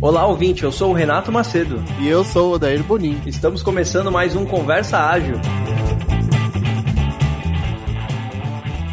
[0.00, 1.82] Olá, ouvinte, eu sou o Renato Macedo.
[2.00, 3.20] E eu sou o Odair Bonin.
[3.26, 5.34] Estamos começando mais um Conversa Ágil.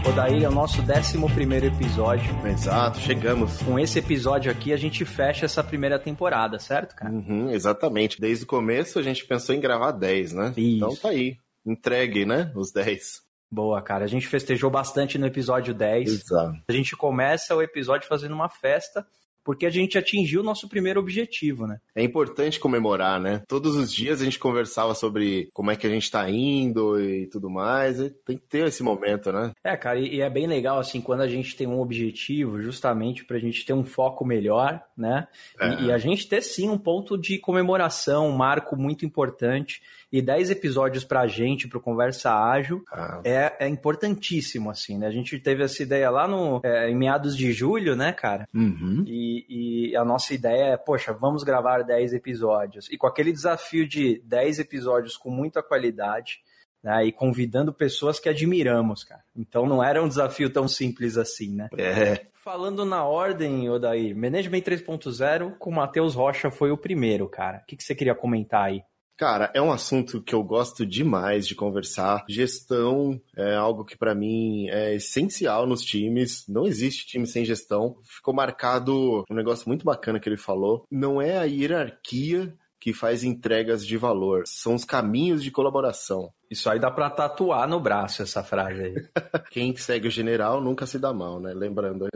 [0.10, 2.36] Odair é o nosso 11 episódio.
[2.48, 3.62] Exato, chegamos.
[3.62, 7.14] Com esse episódio aqui, a gente fecha essa primeira temporada, certo, cara?
[7.14, 8.20] Uhum, exatamente.
[8.20, 10.54] Desde o começo, a gente pensou em gravar 10, né?
[10.58, 10.78] Isso.
[10.78, 11.38] Então tá aí.
[11.64, 12.52] Entregue, né?
[12.56, 13.22] Os 10.
[13.52, 14.06] Boa, cara.
[14.06, 16.10] A gente festejou bastante no episódio 10.
[16.10, 16.58] Exato.
[16.68, 19.06] A gente começa o episódio fazendo uma festa
[19.46, 21.80] porque a gente atingiu o nosso primeiro objetivo, né?
[21.96, 23.44] É importante comemorar, né?
[23.48, 27.28] Todos os dias a gente conversava sobre como é que a gente tá indo e
[27.28, 28.00] tudo mais.
[28.00, 29.52] E tem que ter esse momento, né?
[29.64, 33.38] É, cara, e é bem legal, assim, quando a gente tem um objetivo, justamente pra
[33.38, 35.28] gente ter um foco melhor, né?
[35.60, 35.70] É.
[35.76, 39.80] E, e a gente ter, sim, um ponto de comemoração, um marco muito importante.
[40.12, 45.08] E 10 episódios pra gente, pro Conversa Ágil, Ah, é, é importantíssimo, assim, né?
[45.08, 48.48] A gente teve essa ideia lá no, é, em meados de julho, né, cara?
[48.54, 49.04] Uhum.
[49.08, 52.90] E, e a nossa ideia é, poxa, vamos gravar 10 episódios.
[52.92, 56.40] E com aquele desafio de 10 episódios com muita qualidade,
[56.84, 57.06] né?
[57.06, 59.24] E convidando pessoas que admiramos, cara.
[59.36, 61.68] Então não era um desafio tão simples assim, né?
[61.78, 62.28] É.
[62.34, 67.58] Falando na ordem, Odair, Management 3.0 com o Matheus Rocha foi o primeiro, cara.
[67.58, 68.84] O que, que você queria comentar aí?
[69.18, 72.26] Cara, é um assunto que eu gosto demais de conversar.
[72.28, 76.46] Gestão é algo que pra mim é essencial nos times.
[76.50, 77.98] Não existe time sem gestão.
[78.04, 80.86] Ficou marcado um negócio muito bacana que ele falou.
[80.92, 82.54] Não é a hierarquia
[82.86, 86.32] que faz entregas de valor, são os caminhos de colaboração.
[86.52, 88.94] Isso aí dá pra tatuar no braço, essa frase aí.
[89.50, 91.52] Quem segue o general nunca se dá mal, né?
[91.52, 92.08] Lembrando.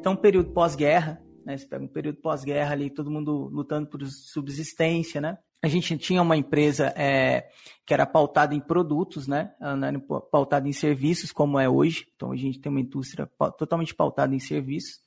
[0.00, 1.56] Então, período pós-guerra, né?
[1.56, 5.38] Você pega um período pós-guerra ali, todo mundo lutando por subsistência, né?
[5.62, 7.48] A gente tinha uma empresa é,
[7.86, 9.54] que era pautada em produtos, né?
[9.60, 12.08] Não era pautada em serviços, como é hoje.
[12.16, 15.00] Então, a gente tem uma indústria totalmente pautada em serviços.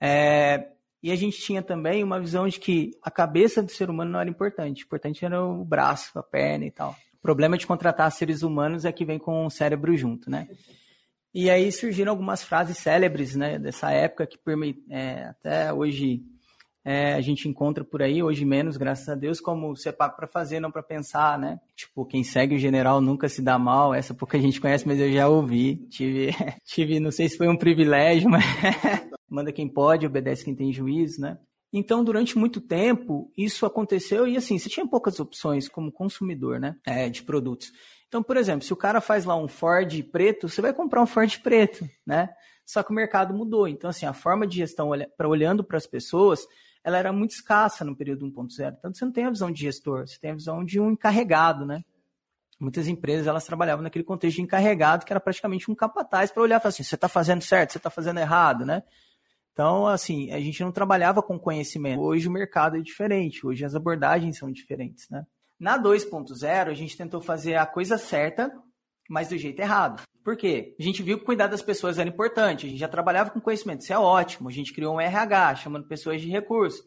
[0.00, 0.68] É,
[1.00, 4.20] e a gente tinha também uma visão de que a cabeça do ser humano não
[4.20, 4.82] era importante.
[4.82, 6.90] O importante era o braço, a perna e tal.
[7.14, 10.48] O problema de contratar seres humanos é que vem com o cérebro junto, né?
[11.34, 14.38] E aí surgiram algumas frases célebres, né, dessa época que
[14.90, 16.22] é, até hoje
[16.84, 20.26] é, a gente encontra por aí, hoje menos, graças a Deus, como você paga para
[20.26, 21.60] fazer, não para pensar, né?
[21.76, 25.12] Tipo, quem segue o general nunca se dá mal, essa pouca gente conhece, mas eu
[25.12, 25.76] já ouvi.
[25.88, 26.30] Tive,
[26.66, 28.44] tive não sei se foi um privilégio, mas
[29.30, 31.38] manda quem pode, obedece quem tem juízo, né?
[31.72, 36.76] Então, durante muito tempo, isso aconteceu e assim, você tinha poucas opções como consumidor, né,
[36.86, 37.72] é, de produtos.
[38.12, 41.06] Então, por exemplo, se o cara faz lá um Ford preto, você vai comprar um
[41.06, 42.28] Ford preto, né?
[42.62, 43.66] Só que o mercado mudou.
[43.66, 46.46] Então, assim, a forma de gestão pra, olhando para as pessoas,
[46.84, 48.76] ela era muito escassa no período 1.0.
[48.82, 51.64] Tanto você não tem a visão de gestor, você tem a visão de um encarregado,
[51.64, 51.82] né?
[52.60, 56.58] Muitas empresas elas trabalhavam naquele contexto de encarregado, que era praticamente um capataz para olhar
[56.58, 58.82] e falar assim: você está fazendo certo, você está fazendo errado, né?
[59.52, 62.02] Então, assim, a gente não trabalhava com conhecimento.
[62.02, 65.24] Hoje o mercado é diferente, hoje as abordagens são diferentes, né?
[65.62, 68.52] Na 2.0, a gente tentou fazer a coisa certa,
[69.08, 70.02] mas do jeito errado.
[70.24, 70.74] Por quê?
[70.76, 73.82] A gente viu que cuidar das pessoas era importante, a gente já trabalhava com conhecimento,
[73.82, 74.48] isso é ótimo.
[74.48, 76.82] A gente criou um RH, chamando pessoas de recurso.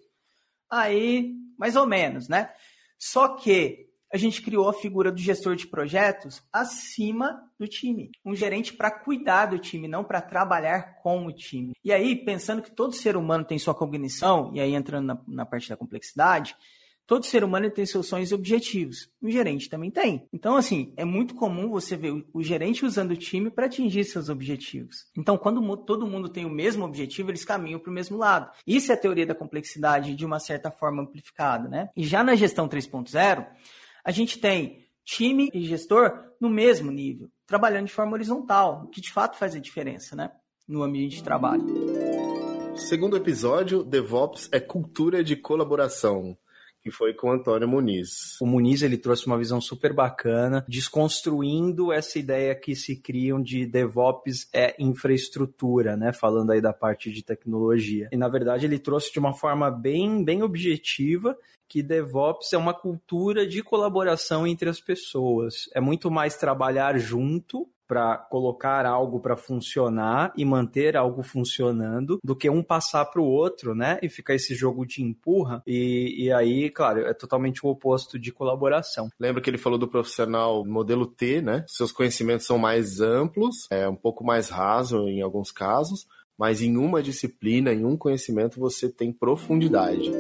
[0.70, 2.52] Aí, mais ou menos, né?
[3.00, 8.12] Só que a gente criou a figura do gestor de projetos acima do time.
[8.26, 11.72] Um gerente para cuidar do time, não para trabalhar com o time.
[11.82, 15.46] E aí, pensando que todo ser humano tem sua cognição, e aí entrando na, na
[15.46, 16.58] parte da complexidade,
[17.08, 19.10] Todo ser humano tem seus sonhos e objetivos.
[19.22, 20.28] O gerente também tem.
[20.34, 24.28] Então, assim, é muito comum você ver o, gerente usando o time para atingir seus
[24.28, 25.06] objetivos.
[25.16, 28.50] Então, quando todo mundo tem o mesmo objetivo, eles caminham para o mesmo lado.
[28.66, 31.90] Isso é a teoria da complexidade de uma certa forma amplificada, né?
[31.96, 33.46] E já na gestão 3.0,
[34.04, 39.00] a gente tem time e gestor no mesmo nível, trabalhando de forma horizontal, o que
[39.00, 40.32] de fato faz a diferença, né?
[40.68, 41.64] No ambiente de trabalho.
[42.76, 46.38] Segundo episódio, DevOps é cultura de colaboração,
[46.86, 48.40] que foi com o Antônio Muniz.
[48.40, 53.66] O Muniz ele trouxe uma visão super bacana, desconstruindo essa ideia que se criam de
[53.66, 56.14] DevOps é infraestrutura, né?
[56.14, 58.08] Falando aí da parte de tecnologia.
[58.12, 61.36] E na verdade ele trouxe de uma forma bem, bem objetiva
[61.68, 65.68] que DevOps é uma cultura de colaboração entre as pessoas.
[65.74, 72.36] É muito mais trabalhar junto para colocar algo para funcionar e manter algo funcionando do
[72.36, 74.00] que um passar para o outro, né?
[74.02, 75.62] E ficar esse jogo de empurra.
[75.66, 79.10] E, e aí, claro, é totalmente o oposto de colaboração.
[79.20, 81.64] Lembra que ele falou do profissional modelo T, né?
[81.68, 86.08] Seus conhecimentos são mais amplos, é um pouco mais raso em alguns casos,
[86.38, 90.12] mas em uma disciplina, em um conhecimento, você tem profundidade.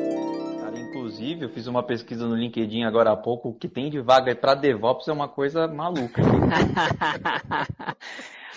[0.95, 4.33] Inclusive, eu fiz uma pesquisa no LinkedIn agora há pouco, o que tem de vaga
[4.33, 6.21] para DevOps é uma coisa maluca.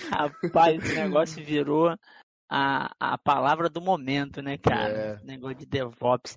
[0.09, 1.97] Rapaz, esse negócio virou
[2.49, 4.89] a, a palavra do momento, né, cara?
[4.89, 5.21] É.
[5.25, 6.37] Negócio de DevOps.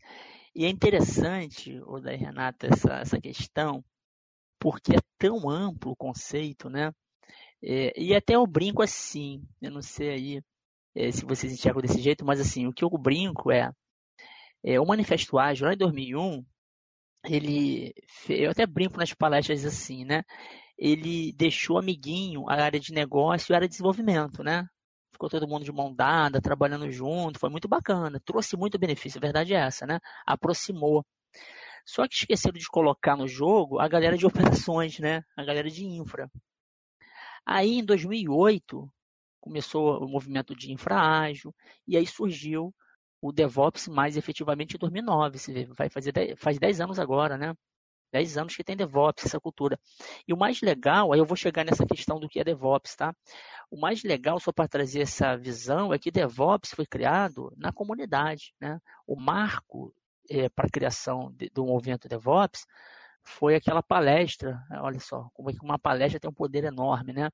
[0.55, 3.85] E é interessante, o da Renata, essa, essa questão,
[4.59, 6.91] porque é tão amplo o conceito, né?
[7.63, 10.41] É, e até eu brinco assim, eu não sei aí
[10.95, 13.71] é, se vocês enxergam desse jeito, mas assim, o que eu brinco é,
[14.63, 16.45] é o Manifesto Ágil, lá em 2001,
[17.25, 17.93] ele,
[18.29, 20.23] eu até brinco nas palestras assim, né?
[20.77, 24.67] Ele deixou amiguinho a área de negócio e a área de desenvolvimento, né?
[25.13, 29.21] Ficou todo mundo de mão dada, trabalhando junto, foi muito bacana, trouxe muito benefício, a
[29.21, 29.99] verdade é essa, né?
[30.25, 31.05] Aproximou.
[31.85, 34.25] Só que esqueceram de colocar no jogo a galera de
[34.71, 35.23] operações, né?
[35.35, 36.29] A galera de infra.
[37.45, 38.91] Aí, em 2008,
[39.39, 41.53] começou o movimento de infra ágil,
[41.87, 42.73] e aí surgiu
[43.21, 45.37] o DevOps mais efetivamente em 2009.
[45.37, 47.53] Você vai fazer faz 10 anos agora, né?
[48.11, 49.79] 10 anos que tem DevOps, essa cultura.
[50.27, 53.15] E o mais legal, aí eu vou chegar nessa questão do que é DevOps, tá?
[53.69, 58.53] O mais legal, só para trazer essa visão, é que DevOps foi criado na comunidade,
[58.59, 58.79] né?
[59.07, 59.93] O marco
[60.29, 62.65] é, para a criação de, do movimento DevOps
[63.23, 67.29] foi aquela palestra, olha só, como é que uma palestra tem um poder enorme, né?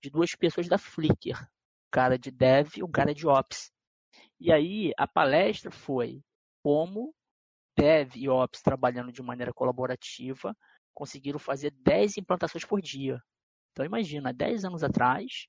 [0.00, 3.72] De duas pessoas da Flickr, um cara de Dev e um cara de Ops.
[4.42, 6.20] E aí a palestra foi
[6.64, 7.14] como
[7.76, 10.52] Dev e Ops trabalhando de maneira colaborativa
[10.92, 13.22] conseguiram fazer 10 implantações por dia.
[13.70, 15.46] Então imagina, 10 anos atrás,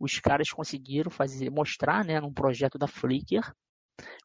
[0.00, 3.54] os caras conseguiram fazer, mostrar, né, num projeto da Flickr,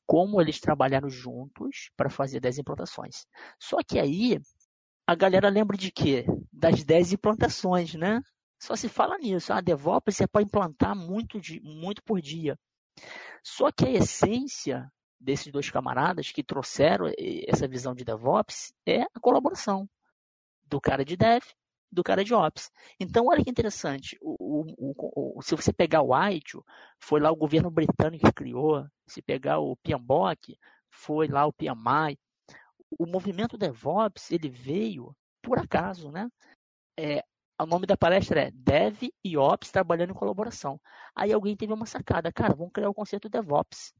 [0.07, 3.27] como eles trabalharam juntos para fazer 10 implantações.
[3.59, 4.39] Só que aí
[5.05, 6.25] a galera lembra de quê?
[6.51, 8.19] Das 10 implantações, né?
[8.59, 9.53] Só se fala nisso.
[9.53, 12.57] A ah, DevOps é para implantar muito, de, muito por dia.
[13.43, 17.05] Só que a essência desses dois camaradas que trouxeram
[17.47, 19.89] essa visão de DevOps é a colaboração
[20.65, 21.43] do cara de Dev
[21.91, 22.71] do cara de Ops.
[22.99, 24.17] Então, olha que interessante.
[24.19, 26.65] O, o, o, se você pegar o ITIL,
[26.99, 28.83] foi lá o governo britânico que criou.
[29.05, 30.57] Se pegar o PMBOK,
[30.89, 32.17] foi lá o PMI
[32.99, 36.29] o movimento DevOps ele veio por acaso, né?
[36.97, 37.23] É,
[37.59, 40.79] o nome da palestra é Dev e Ops trabalhando em colaboração.
[41.15, 43.93] Aí alguém teve uma sacada, cara, vamos criar o conceito DevOps.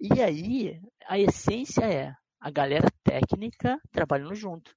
[0.00, 4.74] E aí a essência é a galera técnica trabalhando junto.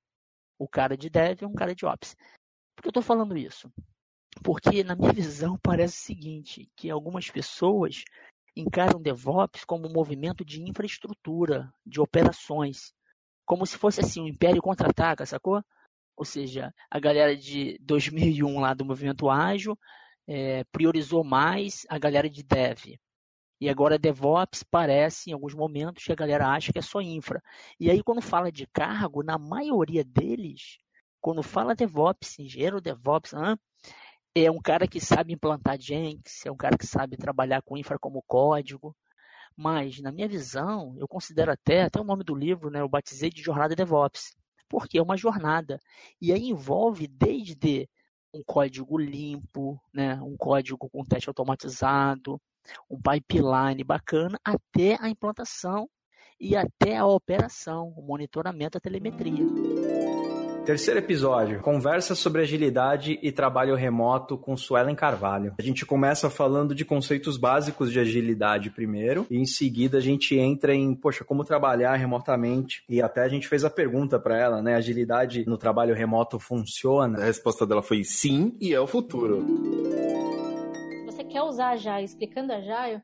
[0.60, 2.16] O cara de Dev e um cara de Ops.
[2.76, 3.72] Por que eu estou falando isso?
[4.44, 8.04] Porque na minha visão parece o seguinte, que algumas pessoas
[8.56, 12.94] encaram DevOps como um movimento de infraestrutura, de operações
[13.48, 15.64] como se fosse assim, o Império contra-ataca, sacou?
[16.18, 19.78] Ou seja, a galera de 2001 lá do movimento ágil
[20.28, 22.98] é, priorizou mais a galera de dev.
[23.62, 27.42] E agora DevOps parece, em alguns momentos, que a galera acha que é só infra.
[27.80, 30.78] E aí, quando fala de cargo, na maioria deles,
[31.22, 33.34] quando fala DevOps, engenheiro DevOps,
[34.36, 37.98] é um cara que sabe implantar Jenkins, é um cara que sabe trabalhar com infra
[37.98, 38.96] como código,
[39.56, 43.30] mas, na minha visão, eu considero até, até o nome do livro, né, eu batizei
[43.32, 44.36] de Jornada DevOps,
[44.70, 45.80] porque é uma jornada.
[46.22, 47.90] E aí envolve desde
[48.34, 52.40] um código limpo, né, um código com teste automatizado,
[52.90, 55.90] um pipeline bacana, até a implantação
[56.40, 59.87] e até a operação, o monitoramento, a telemetria.
[60.68, 65.56] Terceiro episódio, conversa sobre agilidade e trabalho remoto com Suelen Carvalho.
[65.58, 70.38] A gente começa falando de conceitos básicos de agilidade primeiro, e em seguida a gente
[70.38, 72.84] entra em, poxa, como trabalhar remotamente.
[72.90, 74.76] E até a gente fez a pergunta para ela, né?
[74.76, 77.18] Agilidade no trabalho remoto funciona?
[77.18, 79.46] A resposta dela foi sim e é o futuro.
[80.92, 83.02] Se você quer usar Agile, explicando Agile,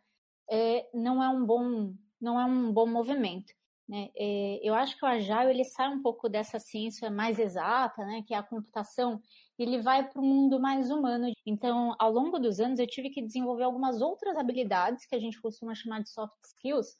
[0.51, 3.53] é, não é um bom não é um bom movimento.
[3.87, 4.09] Né?
[4.15, 8.23] É, eu acho que o Agile ele sai um pouco dessa ciência mais exata, né,
[8.25, 9.21] que é a computação,
[9.59, 11.31] ele vai para o mundo mais humano.
[11.45, 15.41] Então, ao longo dos anos, eu tive que desenvolver algumas outras habilidades que a gente
[15.41, 16.97] costuma chamar de soft skills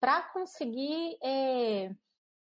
[0.00, 1.94] para conseguir é,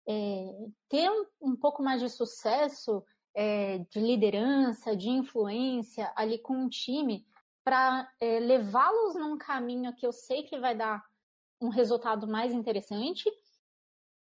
[0.08, 3.04] é, ter um, um, pouco mais de sucesso
[3.36, 7.26] é, de liderança, de influência ali com um time,
[7.64, 11.04] para é, levá-los num caminho que eu sei que vai dar
[11.62, 13.30] um resultado mais interessante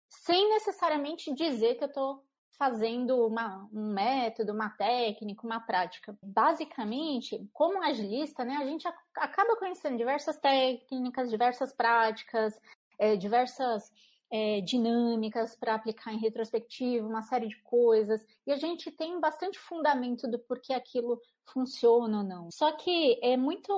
[0.09, 2.23] sem necessariamente dizer que eu estou
[2.59, 6.17] fazendo uma, um método, uma técnica, uma prática.
[6.21, 8.85] Basicamente, como agilista, né, a gente
[9.15, 12.59] acaba conhecendo diversas técnicas, diversas práticas,
[12.99, 13.89] é, diversas
[14.29, 19.57] é, dinâmicas para aplicar em retrospectiva, uma série de coisas, e a gente tem bastante
[19.57, 22.51] fundamento do porquê aquilo funciona ou não.
[22.51, 23.73] Só que é muito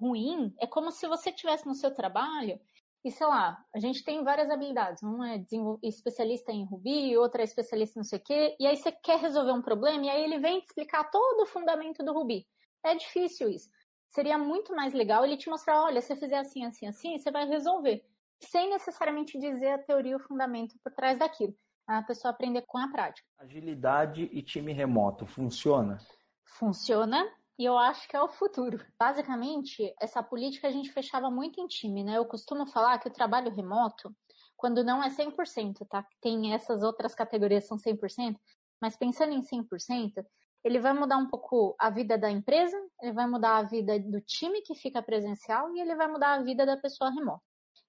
[0.00, 2.58] ruim, é como se você tivesse no seu trabalho
[3.04, 5.02] e sei lá, a gente tem várias habilidades.
[5.02, 5.44] Um é
[5.82, 8.56] especialista em Ruby, outra é especialista em não sei o quê.
[8.60, 11.46] E aí você quer resolver um problema e aí ele vem te explicar todo o
[11.46, 12.46] fundamento do Ruby.
[12.84, 13.68] É difícil isso.
[14.08, 17.30] seria muito mais legal ele te mostrar, olha, se você fizer assim, assim, assim, você
[17.30, 18.04] vai resolver.
[18.40, 21.54] Sem necessariamente dizer a teoria ou o fundamento por trás daquilo.
[21.86, 23.26] A pessoa aprender com a prática.
[23.38, 25.98] Agilidade e time remoto, funciona?
[26.44, 27.28] Funciona
[27.58, 28.84] e eu acho que é o futuro.
[28.98, 32.16] Basicamente, essa política a gente fechava muito em time, né?
[32.16, 34.14] Eu costumo falar que o trabalho remoto,
[34.56, 36.06] quando não é 100%, tá?
[36.20, 38.38] Tem essas outras categorias são 100%,
[38.80, 40.24] mas pensando em 100%,
[40.64, 44.20] ele vai mudar um pouco a vida da empresa, ele vai mudar a vida do
[44.20, 47.42] time que fica presencial e ele vai mudar a vida da pessoa remota.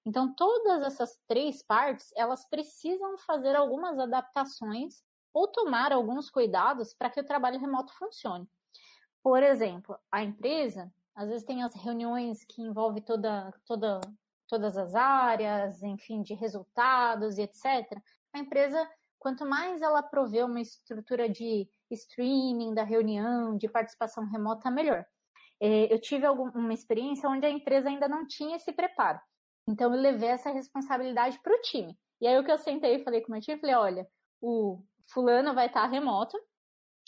[0.06, 5.02] Então, todas essas três partes, elas precisam fazer algumas adaptações
[5.32, 8.46] ou tomar alguns cuidados para que o trabalho remoto funcione.
[9.24, 13.98] Por exemplo, a empresa, às vezes tem as reuniões que envolvem toda, toda,
[14.46, 17.64] todas as áreas, enfim, de resultados e etc.
[18.34, 18.86] A empresa,
[19.18, 25.06] quanto mais ela prover uma estrutura de streaming da reunião, de participação remota, melhor.
[25.58, 29.18] É, eu tive uma experiência onde a empresa ainda não tinha esse preparo.
[29.66, 31.98] Então eu levei essa responsabilidade para o time.
[32.20, 34.84] E aí o que eu sentei e falei com o meu time, falei, olha, o
[35.10, 36.38] fulano vai estar remoto,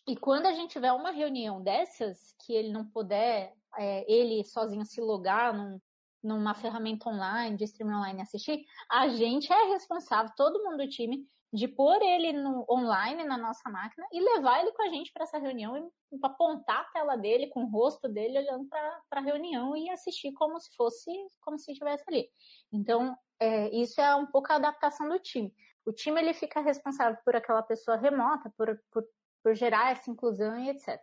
[0.07, 4.85] e quando a gente tiver uma reunião dessas, que ele não puder, é, ele sozinho
[4.85, 5.81] se logar num,
[6.23, 11.27] numa ferramenta online, de streaming online assistir, a gente é responsável, todo mundo do time,
[11.53, 15.25] de pôr ele no, online na nossa máquina e levar ele com a gente para
[15.25, 15.77] essa reunião
[16.13, 20.33] e apontar a tela dele com o rosto dele olhando para a reunião e assistir
[20.33, 21.11] como se fosse
[21.41, 22.29] como se estivesse ali.
[22.73, 25.55] Então, é, isso é um pouco a adaptação do time.
[25.85, 29.05] O time ele fica responsável por aquela pessoa remota, por, por,
[29.47, 31.00] por gerar essa inclusão e etc.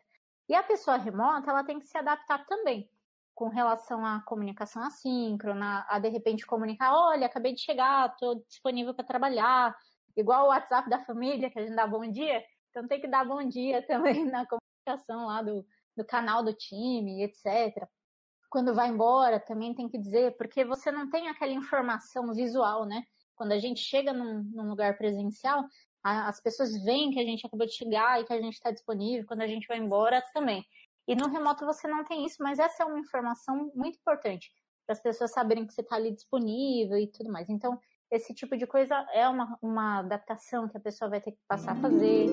[0.50, 2.90] E a pessoa remota, ela tem que se adaptar também
[3.34, 8.94] com relação à comunicação assíncrona, a de repente comunicar, olha, acabei de chegar, estou disponível
[8.94, 9.74] para trabalhar,
[10.18, 13.24] igual o WhatsApp da família, que a gente dá bom dia, então tem que dar
[13.24, 17.88] bom dia também na comunicação lá do, do canal do time, etc.
[18.50, 23.06] Quando vai embora, também tem que dizer, porque você não tem aquela informação visual, né?
[23.38, 25.64] Quando a gente chega num, num lugar presencial,
[26.04, 29.26] as pessoas veem que a gente acabou de chegar e que a gente está disponível,
[29.26, 30.64] quando a gente vai embora também.
[31.08, 34.52] E no remoto você não tem isso, mas essa é uma informação muito importante
[34.86, 37.50] para as pessoas saberem que você está ali disponível e tudo mais.
[37.50, 37.80] Então,
[38.12, 41.72] esse tipo de coisa é uma, uma adaptação que a pessoa vai ter que passar
[41.72, 42.28] a fazer.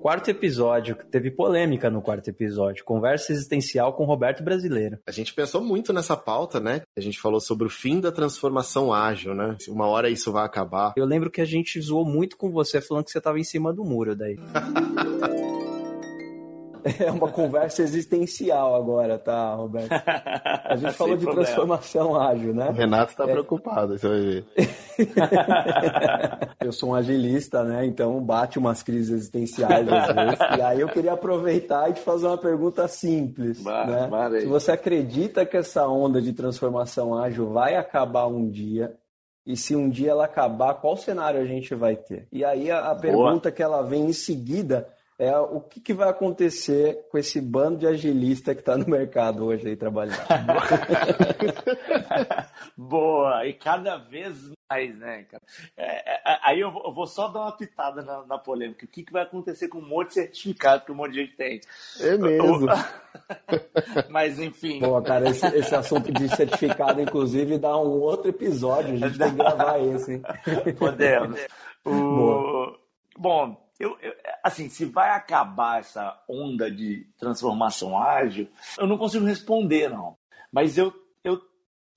[0.00, 2.82] Quarto episódio, teve polêmica no quarto episódio.
[2.84, 4.98] Conversa existencial com Roberto Brasileiro.
[5.06, 6.80] A gente pensou muito nessa pauta, né?
[6.96, 9.58] A gente falou sobre o fim da transformação ágil, né?
[9.68, 10.94] Uma hora isso vai acabar.
[10.96, 13.74] Eu lembro que a gente zoou muito com você, falando que você estava em cima
[13.74, 14.38] do muro daí.
[16.98, 19.90] É uma conversa existencial agora, tá, Roberto?
[19.92, 21.46] A gente falou de problema.
[21.46, 22.68] transformação ágil, né?
[22.68, 23.32] O Renato está é...
[23.32, 24.44] preocupado, você vai ver.
[26.60, 27.84] eu sou um agilista, né?
[27.86, 30.38] Então bate umas crises existenciais às vezes.
[30.58, 33.60] E aí eu queria aproveitar e te fazer uma pergunta simples.
[33.62, 34.40] Bah, né?
[34.40, 38.94] Se você acredita que essa onda de transformação ágil vai acabar um dia,
[39.46, 42.28] e se um dia ela acabar, qual cenário a gente vai ter?
[42.30, 44.86] E aí a, a pergunta que ela vem em seguida
[45.20, 49.44] é o que, que, vai acontecer com esse bando de agilista que está no mercado
[49.44, 50.16] hoje aí trabalhando.
[52.74, 55.42] Boa, e cada vez mais, né, cara?
[55.76, 58.86] É, é, aí eu vou, eu vou, só dar uma pitada na, na polêmica.
[58.86, 61.36] O que, que, vai acontecer com um monte de certificado que um monte de gente
[61.36, 61.60] tem?
[62.00, 62.66] É mesmo.
[64.08, 64.80] Mas, enfim.
[64.80, 68.94] Boa, cara, esse, esse, assunto de certificado, inclusive, dá um outro episódio.
[68.94, 70.22] A gente tem que gravar esse, hein?
[70.78, 71.38] Podemos.
[71.82, 72.76] O...
[73.16, 74.12] Bom, eu, eu,
[74.44, 78.46] assim, se vai acabar essa onda de transformação ágil,
[78.78, 80.18] eu não consigo responder, não.
[80.52, 80.92] Mas eu,
[81.24, 81.40] eu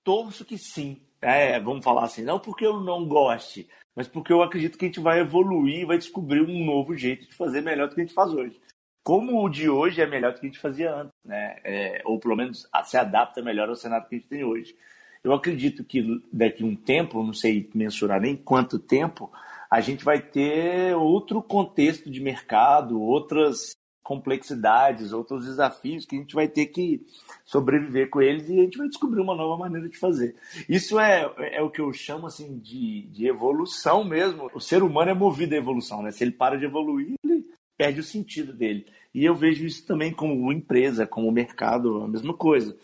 [0.02, 1.02] torço que sim.
[1.22, 4.88] É, vamos falar assim, não porque eu não goste, mas porque eu acredito que a
[4.88, 8.04] gente vai evoluir e vai descobrir um novo jeito de fazer melhor do que a
[8.06, 8.60] gente faz hoje.
[9.04, 11.58] Como o de hoje é melhor do que a gente fazia antes, né?
[11.66, 14.74] É, ou pelo menos se adapta melhor ao cenário que a gente tem hoje.
[15.22, 19.30] Eu acredito que daqui a um tempo, não sei mensurar nem quanto tempo,
[19.74, 26.36] a gente vai ter outro contexto de mercado, outras complexidades, outros desafios que a gente
[26.36, 27.04] vai ter que
[27.44, 30.36] sobreviver com eles e a gente vai descobrir uma nova maneira de fazer.
[30.70, 34.48] Isso é, é o que eu chamo assim de, de evolução mesmo.
[34.54, 36.12] O ser humano é movido à evolução, né?
[36.12, 37.44] Se ele para de evoluir, ele
[37.76, 38.86] perde o sentido dele.
[39.12, 42.78] E eu vejo isso também como empresa, como mercado, a mesma coisa.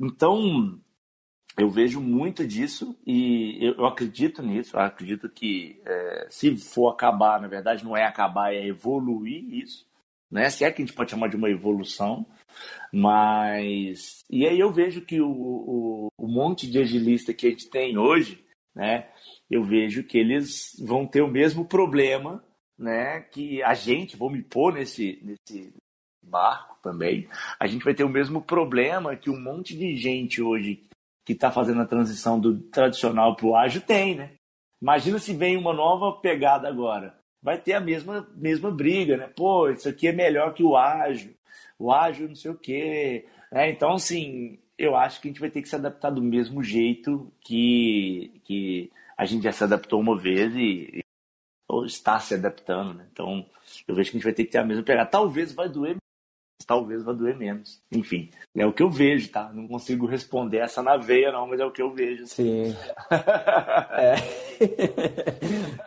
[0.00, 0.78] Então,
[1.60, 4.76] eu vejo muito disso e eu, acredito nisso.
[4.76, 9.86] Eu acredito que é, se for acabar, na verdade, não é acabar, é evoluir isso.
[10.30, 10.48] Né?
[10.48, 12.26] Se é que a gente pode chamar de uma evolução.
[12.92, 14.24] Mas.
[14.30, 17.98] E aí eu vejo que o, o, o monte de agilista que a gente tem
[17.98, 18.42] hoje,
[18.74, 19.08] né?
[19.50, 22.42] Eu vejo que eles vão ter o mesmo problema,
[22.78, 23.20] né?
[23.20, 25.72] Que a gente, vou me pôr nesse, nesse,
[26.22, 30.82] barco também, a gente vai ter o mesmo problema que um monte de gente hoje
[31.30, 34.32] que está fazendo a transição do tradicional para o ágil tem, né?
[34.82, 37.14] Imagina se vem uma nova pegada agora.
[37.40, 39.28] Vai ter a mesma, mesma briga, né?
[39.28, 41.34] Pô, isso aqui é melhor que o ágil.
[41.78, 43.26] O ágil não sei o quê.
[43.52, 46.64] É, então, assim, eu acho que a gente vai ter que se adaptar do mesmo
[46.64, 51.00] jeito que, que a gente já se adaptou uma vez e,
[51.68, 53.06] ou está se adaptando, né?
[53.12, 53.46] Então,
[53.86, 55.08] eu vejo que a gente vai ter que ter a mesma pegada.
[55.08, 55.96] Talvez vai doer
[56.66, 57.80] talvez vai doer menos.
[57.92, 59.50] Enfim, é o que eu vejo, tá?
[59.52, 62.26] Não consigo responder essa na veia, não, mas é o que eu vejo.
[62.26, 62.74] Sim.
[63.92, 64.14] é.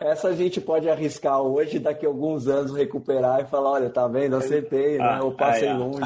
[0.00, 4.06] essa a gente pode arriscar hoje, daqui a alguns anos recuperar e falar, olha, tá
[4.06, 4.36] vendo?
[4.36, 5.18] Acertei, né?
[5.20, 6.00] Eu passei ah, longe.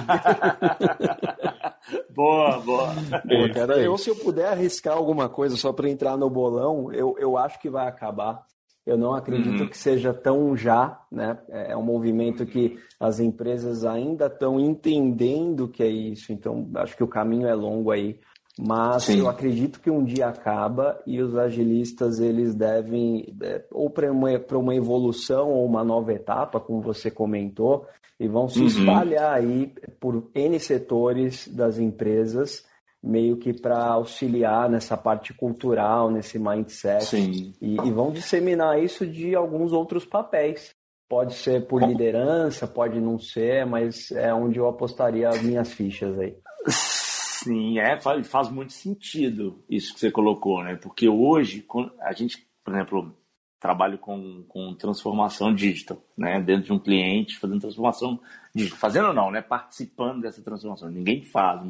[2.11, 2.95] boa, boa.
[3.27, 7.37] Pô, eu, se eu puder arriscar alguma coisa só para entrar no bolão, eu, eu
[7.37, 8.47] acho que vai acabar.
[8.89, 9.69] Eu não acredito uhum.
[9.69, 11.37] que seja tão já, né?
[11.51, 17.05] É um movimento que as empresas ainda estão entendendo que é isso, então acho que
[17.05, 18.19] o caminho é longo aí.
[18.59, 19.19] Mas Sim.
[19.19, 24.31] eu acredito que um dia acaba e os agilistas eles devem é, ou para uma,
[24.53, 27.87] uma evolução ou uma nova etapa, como você comentou,
[28.19, 28.67] e vão se uhum.
[28.67, 32.65] espalhar aí por N setores das empresas
[33.09, 37.17] meio que para auxiliar nessa parte cultural, nesse mindset.
[37.17, 40.75] E, e, vão disseminar isso de alguns outros papéis.
[41.09, 46.19] Pode ser por liderança, pode não ser, mas é onde eu apostaria as minhas fichas
[46.19, 46.37] aí.
[46.69, 50.77] Sim, é, faz, faz muito sentido isso que você colocou, né?
[50.77, 51.65] Porque hoje,
[52.01, 53.17] a gente, por exemplo,
[53.59, 56.43] trabalho com, com transformação digital, né?
[56.43, 58.21] Dentro de um cliente, fazendo transformação.
[58.67, 59.41] Fazendo ou não, né?
[59.41, 60.91] Participando dessa transformação.
[60.91, 61.61] Ninguém faz,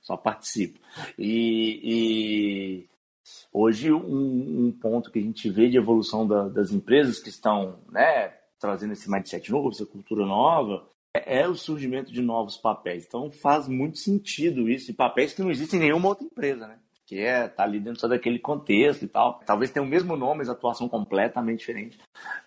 [0.00, 0.78] só participo.
[1.18, 2.86] E, e
[3.52, 7.78] hoje um, um, ponto que a gente vê de evolução da, das empresas que estão,
[7.90, 8.34] né?
[8.58, 13.04] Trazendo esse mindset novo, essa cultura nova, é, é o surgimento de novos papéis.
[13.06, 16.78] Então faz muito sentido isso, e papéis que não existem em nenhuma outra empresa, né?
[17.06, 19.40] Que é tá ali dentro só daquele contexto e tal.
[19.46, 21.98] Talvez tenha o mesmo nome, mas a atuação completamente diferente.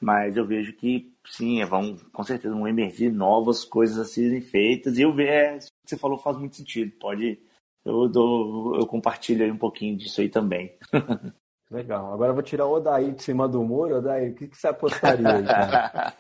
[0.02, 4.98] Mas eu vejo que sim, vão com certeza vão emergir novas coisas a serem feitas.
[4.98, 6.92] E eu vejo, é, o que você falou faz muito sentido.
[7.00, 7.40] Pode,
[7.86, 10.78] eu dou, eu compartilho aí um pouquinho disso aí também.
[11.72, 12.12] Legal.
[12.12, 13.98] Agora eu vou tirar o Odaí de cima do muro.
[13.98, 16.14] Odaí, o que, que você apostaria aí, cara?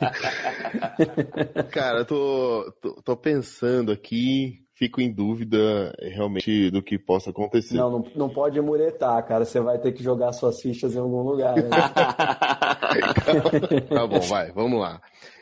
[1.73, 7.75] cara, eu tô, tô, tô pensando aqui fico em dúvida realmente do que possa acontecer.
[7.75, 9.43] Não, não, não pode muretar, cara.
[9.43, 11.53] Você vai ter que jogar suas fichas em algum lugar.
[11.57, 11.67] Né?
[13.93, 15.01] tá bom, vai, vamos lá.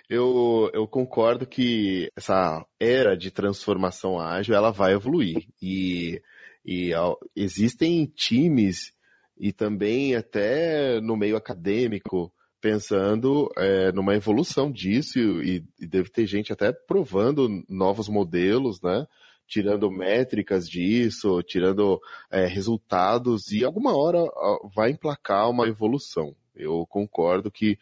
[0.10, 6.20] Eu, eu concordo que essa era de transformação ágil ela vai evoluir e,
[6.66, 6.92] e
[7.36, 8.92] existem times
[9.38, 16.26] e também até no meio acadêmico pensando é, numa evolução disso e, e, deve ter
[16.26, 19.06] gente até provando novos modelos, né?
[19.48, 24.20] Tirando métricas disso, tirando é, resultados, e alguma hora
[24.76, 26.36] vai emplacar uma evolução.
[26.56, 27.80] Eu concordo que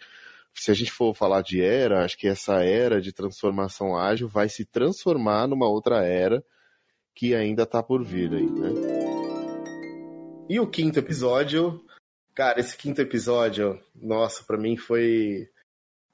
[0.53, 4.47] se a gente for falar de era, acho que essa era de transformação ágil vai
[4.47, 6.43] se transformar numa outra era
[7.13, 8.69] que ainda está por vir aí, né?
[10.47, 11.83] E o quinto episódio,
[12.33, 15.49] cara, esse quinto episódio, nossa, para mim foi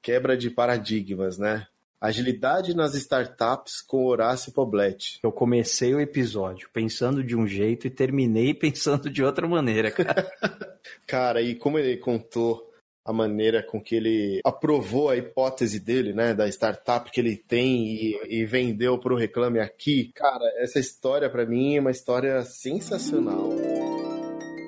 [0.00, 1.66] quebra de paradigmas, né?
[2.02, 5.20] Agilidade nas startups com Horácio Poblet.
[5.22, 10.28] Eu comecei o episódio pensando de um jeito e terminei pensando de outra maneira, cara.
[11.06, 12.68] cara, e como ele contou
[13.04, 17.84] a maneira com que ele aprovou a hipótese dele, né, da startup que ele tem
[17.84, 20.10] e, e vendeu para o Reclame Aqui.
[20.12, 23.48] Cara, essa história para mim é uma história sensacional.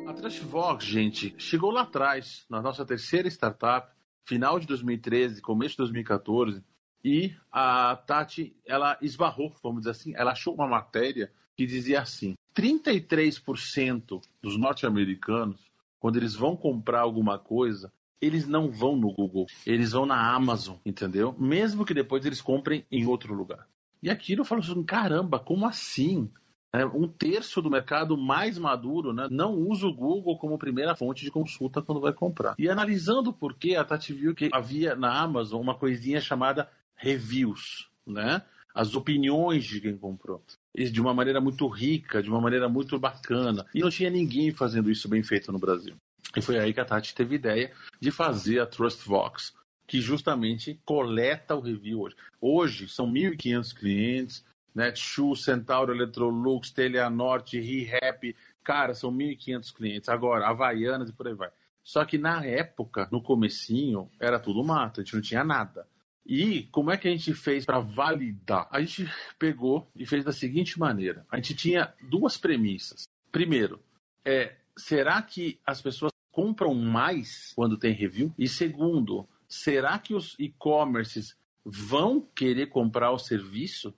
[0.06, 3.92] A Trashvox, gente, chegou lá atrás, na nossa terceira startup,
[4.24, 6.62] final de 2013, começo de 2014,
[7.04, 12.34] e a Tati, ela esbarrou, vamos dizer assim, ela achou uma matéria que dizia assim:
[12.56, 15.60] 33% dos norte-americanos,
[16.00, 20.76] quando eles vão comprar alguma coisa, eles não vão no Google, eles vão na Amazon,
[20.84, 21.34] entendeu?
[21.38, 23.68] Mesmo que depois eles comprem em outro lugar.
[24.02, 26.30] E aquilo eu falo assim: caramba, como assim?
[26.72, 31.24] É, um terço do mercado mais maduro né, não usa o Google como primeira fonte
[31.24, 32.56] de consulta quando vai comprar.
[32.58, 37.88] E analisando por que a Tati viu que havia na Amazon uma coisinha chamada reviews,
[38.06, 38.42] né?
[38.74, 40.42] As opiniões de quem comprou.
[40.74, 43.64] De uma maneira muito rica, de uma maneira muito bacana.
[43.72, 45.94] E não tinha ninguém fazendo isso bem feito no Brasil.
[46.36, 49.54] E foi aí que a Tati teve ideia de fazer a TrustVox,
[49.86, 52.16] que justamente coleta o review hoje.
[52.40, 60.08] Hoje são 1.500 clientes, Netshoes, Centauro, Electrolux, Teleanorte, ReHap, cara, são 1.500 clientes.
[60.08, 61.50] Agora, Havaianas e por aí vai.
[61.84, 65.86] Só que na época, no comecinho, era tudo mato, a gente não tinha nada.
[66.26, 68.66] E como é que a gente fez para validar?
[68.70, 69.06] A gente
[69.38, 73.04] pegou e fez da seguinte maneira: a gente tinha duas premissas.
[73.30, 73.80] Primeiro,
[74.24, 78.32] é, será que as pessoas compram mais quando tem review?
[78.38, 83.94] E segundo, será que os e-commerces vão querer comprar o serviço?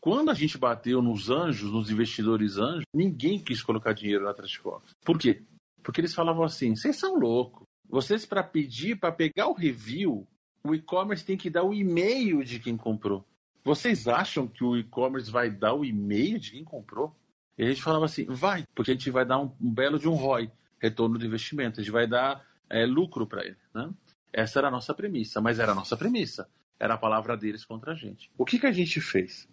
[0.00, 4.92] Quando a gente bateu nos anjos, nos investidores anjos, ninguém quis colocar dinheiro na Trashbox.
[5.04, 5.42] Por quê?
[5.82, 7.66] Porque eles falavam assim: vocês são loucos.
[7.88, 10.28] Vocês, para pedir, para pegar o review,
[10.68, 13.24] o e-commerce tem que dar o e-mail de quem comprou.
[13.64, 17.14] Vocês acham que o e-commerce vai dar o e-mail de quem comprou?
[17.56, 20.08] E a gente falava assim: vai, porque a gente vai dar um, um belo de
[20.08, 23.56] um ROI, retorno do investimento, a gente vai dar é, lucro para ele.
[23.74, 23.90] Né?
[24.32, 26.48] Essa era a nossa premissa, mas era a nossa premissa.
[26.78, 28.30] Era a palavra deles contra a gente.
[28.38, 29.48] O que, que a gente fez?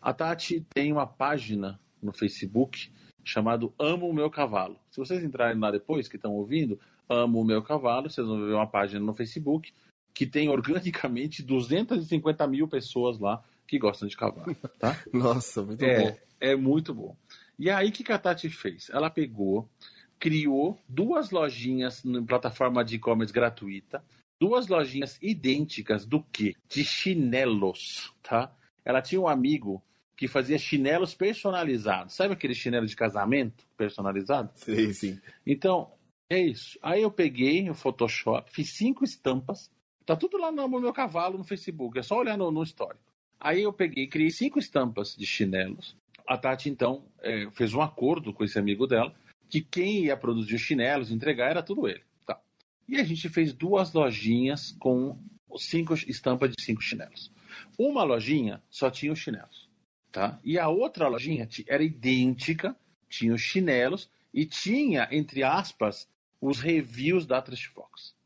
[0.00, 2.92] A Tati tem uma página no Facebook
[3.24, 4.78] chamado Amo o Meu Cavalo.
[4.90, 6.78] Se vocês entrarem lá depois, que estão ouvindo,
[7.08, 9.72] Amo o Meu Cavalo, vocês vão ver uma página no Facebook
[10.18, 14.52] que tem organicamente 250 mil pessoas lá que gostam de cavalo.
[14.76, 15.00] Tá?
[15.14, 16.18] Nossa, muito é, bom.
[16.40, 17.16] É muito bom.
[17.56, 18.90] E aí, o que a Tati fez?
[18.90, 19.70] Ela pegou,
[20.18, 24.02] criou duas lojinhas na plataforma de e-commerce gratuita,
[24.40, 26.56] duas lojinhas idênticas do que?
[26.68, 28.52] De chinelos, tá?
[28.84, 29.80] Ela tinha um amigo
[30.16, 32.14] que fazia chinelos personalizados.
[32.14, 34.50] Sabe aquele chinelo de casamento personalizado?
[34.56, 35.20] Sim, sim.
[35.46, 35.92] Então,
[36.28, 36.76] é isso.
[36.82, 39.70] Aí eu peguei o Photoshop, fiz cinco estampas.
[40.08, 43.12] Tá tudo lá no meu cavalo no Facebook, é só olhar no, no histórico.
[43.38, 45.94] Aí eu peguei, criei cinco estampas de chinelos.
[46.26, 49.14] A Tati, então, é, fez um acordo com esse amigo dela
[49.50, 52.00] que quem ia produzir os chinelos, entregar, era tudo ele.
[52.24, 52.40] Tá.
[52.88, 55.18] E a gente fez duas lojinhas com
[55.58, 57.30] cinco estampas de cinco chinelos.
[57.78, 59.68] Uma lojinha só tinha os chinelos,
[60.10, 60.40] tá?
[60.42, 62.74] E a outra lojinha era idêntica,
[63.10, 66.08] tinha os chinelos e tinha, entre aspas,
[66.40, 68.16] os reviews da Trash Fox.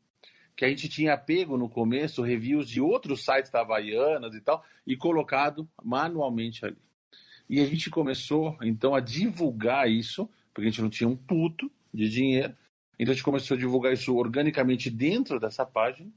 [0.55, 4.63] Que a gente tinha pego no começo reviews de outros sites da Havaianas e tal,
[4.85, 6.77] e colocado manualmente ali.
[7.49, 11.71] E a gente começou, então, a divulgar isso, porque a gente não tinha um puto
[11.93, 12.55] de dinheiro.
[12.97, 16.09] Então a gente começou a divulgar isso organicamente dentro dessa página.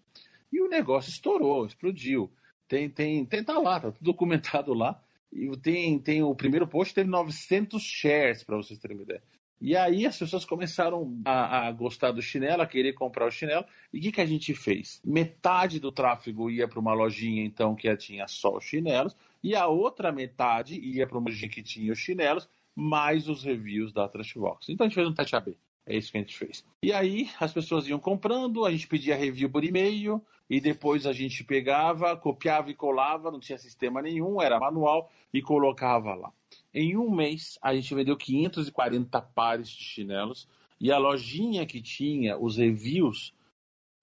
[0.53, 2.31] E o negócio estourou, explodiu.
[2.68, 5.01] Tem, tem, tem, tá lá, tá tudo documentado lá.
[5.33, 9.22] E tem, tem o primeiro post teve 900 shares, para vocês terem uma ideia.
[9.61, 13.64] E aí as pessoas começaram a, a, gostar do chinelo, a querer comprar o chinelo.
[13.92, 15.01] E o que, que a gente fez?
[15.05, 19.66] Metade do tráfego ia para uma lojinha, então, que tinha só os chinelos, e a
[19.66, 24.69] outra metade ia para uma lojinha que tinha os chinelos, mais os reviews da Trashbox.
[24.69, 25.57] Então a gente fez um teste AB.
[25.87, 26.64] É isso que a gente fez.
[26.83, 31.12] E aí as pessoas iam comprando, a gente pedia review por e-mail, e depois a
[31.12, 36.33] gente pegava, copiava e colava, não tinha sistema nenhum, era manual, e colocava lá.
[36.79, 40.47] Em um mês, a gente vendeu 540 pares de chinelos,
[40.79, 43.33] e a lojinha que tinha os reviews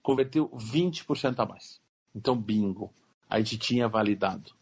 [0.02, 1.80] converteu 20% a mais.
[2.16, 2.92] Então, bingo.
[3.30, 4.56] A gente tinha validado.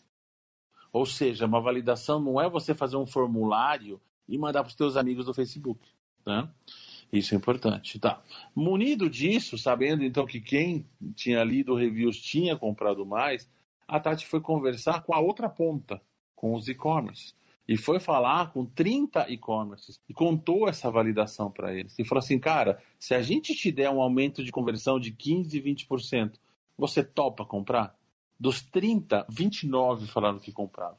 [0.92, 4.98] Ou seja, uma validação não é você fazer um formulário e mandar para os seus
[4.98, 5.80] amigos do Facebook.
[6.26, 6.50] Né?
[7.14, 8.22] Isso é importante, tá?
[8.54, 13.50] Munido disso, sabendo então que quem tinha lido reviews tinha comprado mais,
[13.88, 16.02] a Tati foi conversar com a outra ponta,
[16.36, 17.34] com os e-commerce.
[17.68, 21.98] E foi falar com 30 e-commerces e contou essa validação para eles.
[21.98, 25.62] E falou assim: cara, se a gente te der um aumento de conversão de 15,
[25.62, 26.34] 20%,
[26.78, 27.96] você topa comprar?
[28.40, 30.98] Dos 30, 29 falaram que compravam.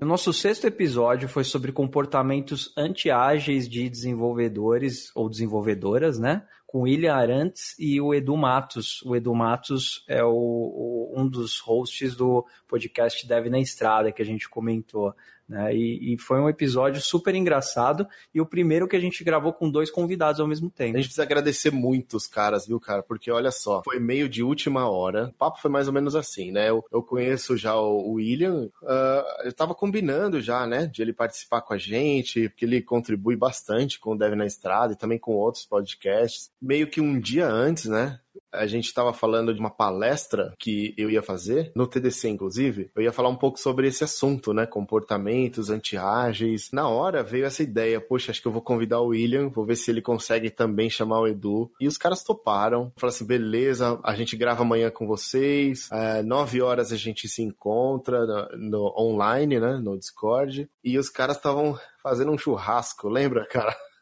[0.00, 6.46] O nosso sexto episódio foi sobre comportamentos anti-ágeis de desenvolvedores ou desenvolvedoras, né?
[6.66, 9.02] Com William Arantes e o Edu Matos.
[9.02, 14.22] O Edu Matos é o, o, um dos hosts do podcast Dev na Estrada, que
[14.22, 15.14] a gente comentou.
[15.48, 15.74] Né?
[15.76, 19.70] E, e, foi um episódio super engraçado e o primeiro que a gente gravou com
[19.70, 20.94] dois convidados ao mesmo tempo.
[20.94, 23.02] A gente precisa agradecer muito os caras, viu, cara?
[23.02, 25.26] Porque olha só, foi meio de última hora.
[25.28, 26.70] O papo foi mais ou menos assim, né?
[26.70, 31.60] Eu, eu conheço já o, William, uh, eu tava combinando já, né, de ele participar
[31.60, 35.32] com a gente, porque ele contribui bastante com o Dev na Estrada e também com
[35.32, 36.50] outros podcasts.
[36.64, 38.18] Meio que um dia antes, né?
[38.54, 43.02] a gente estava falando de uma palestra que eu ia fazer, no TDC inclusive, eu
[43.02, 44.64] ia falar um pouco sobre esse assunto, né?
[44.64, 46.70] Comportamentos anti-ágeis.
[46.72, 49.76] Na hora veio essa ideia, poxa, acho que eu vou convidar o William, vou ver
[49.76, 51.70] se ele consegue também chamar o Edu.
[51.80, 52.92] E os caras toparam.
[52.96, 57.42] Falaram assim, beleza, a gente grava amanhã com vocês, é, nove horas a gente se
[57.42, 58.24] encontra
[58.56, 59.78] no, no online, né?
[59.82, 60.68] No Discord.
[60.82, 63.74] E os caras estavam fazendo um churrasco, lembra, cara?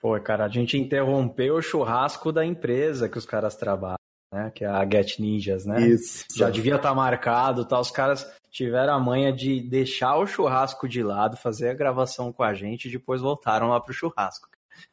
[0.00, 3.98] Pô, cara, a gente interrompeu o churrasco da empresa que os caras trabalham,
[4.32, 4.50] né?
[4.54, 5.80] Que é a Get Ninjas, né?
[5.80, 6.24] Isso.
[6.36, 7.78] Já devia estar tá marcado, tá?
[7.80, 12.42] Os caras tiveram a manha de deixar o churrasco de lado, fazer a gravação com
[12.42, 14.48] a gente e depois voltaram lá pro churrasco.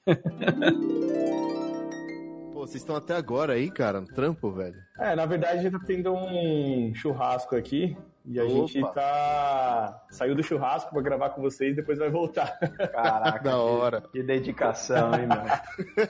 [2.53, 4.77] Pô, vocês estão até agora aí, cara, no trampo, velho?
[4.99, 7.97] É, na verdade, tá tendo um churrasco aqui.
[8.25, 8.67] E a Opa.
[8.67, 10.03] gente tá.
[10.09, 12.57] Saiu do churrasco pra gravar com vocês depois vai voltar.
[12.91, 13.39] Caraca.
[13.43, 14.01] da hora.
[14.11, 16.05] Que, dedicação, hein, meu?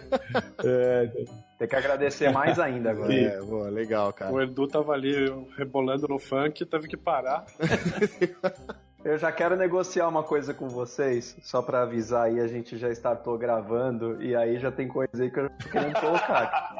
[0.65, 1.11] é.
[1.57, 3.13] Tem que agradecer mais ainda agora.
[3.13, 4.31] É, boa, legal, cara.
[4.31, 5.13] O Edu tava ali
[5.55, 7.45] rebolando no funk, teve que parar.
[9.03, 12.87] Eu já quero negociar uma coisa com vocês, só para avisar aí, a gente já
[12.91, 16.75] startou gravando, e aí já tem coisa aí que eu tô querendo colocar.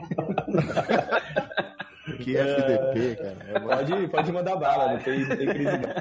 [2.17, 2.41] Que é...
[2.41, 3.37] FDP, cara.
[3.47, 5.91] É pode, pode mandar bala, não tem, não tem crise não.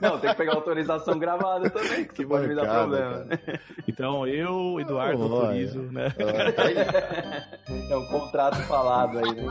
[0.00, 3.24] Não, tem que pegar autorização gravada também, que, que pode me dar problema.
[3.24, 3.60] Cara.
[3.88, 5.92] Então, eu, Eduardo, oh, autorizo, é.
[5.92, 6.14] né?
[7.90, 9.48] É um contrato falado aí, né?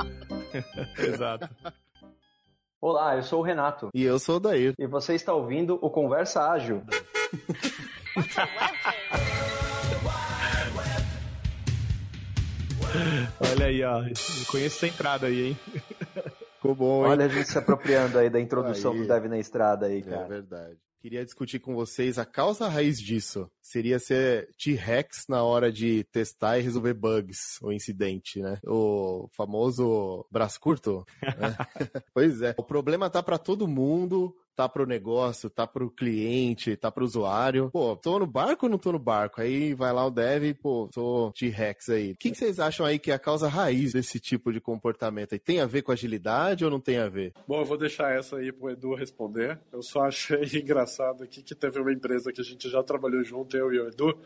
[0.97, 1.49] Exato.
[2.79, 3.89] Olá, eu sou o Renato.
[3.93, 4.73] E eu sou o Dair.
[4.77, 6.83] E você está ouvindo o Conversa Ágil.
[13.39, 14.03] Olha aí, ó.
[14.03, 15.59] Eu conheço essa entrada aí, hein?
[16.55, 17.11] Ficou bom, hein?
[17.11, 18.99] Olha a gente se apropriando aí da introdução aí.
[18.99, 20.25] do Dev na Estrada aí, cara.
[20.25, 20.77] É verdade.
[21.01, 23.49] Queria discutir com vocês a causa raiz disso.
[23.59, 28.59] Seria ser T-Rex na hora de testar e resolver bugs ou incidente, né?
[28.67, 31.03] O famoso braço curto.
[31.23, 31.57] Né?
[32.13, 32.53] pois é.
[32.55, 37.69] O problema tá para todo mundo, tá pro negócio, tá pro cliente, tá pro usuário.
[37.71, 39.41] Pô, tô no barco ou não tô no barco?
[39.41, 42.11] Aí vai lá o dev, pô, tô T-Rex aí.
[42.11, 45.33] O que, que, vocês acham aí que é a causa raiz desse tipo de comportamento
[45.33, 45.39] aí?
[45.39, 47.33] Tem a ver com agilidade ou não tem a ver?
[47.47, 49.59] Bom, eu vou deixar essa aí pro Edu responder.
[49.71, 53.55] Eu só achei engraçado aqui que teve uma empresa que a gente já trabalhou junto,
[53.57, 54.17] eu e o Edu,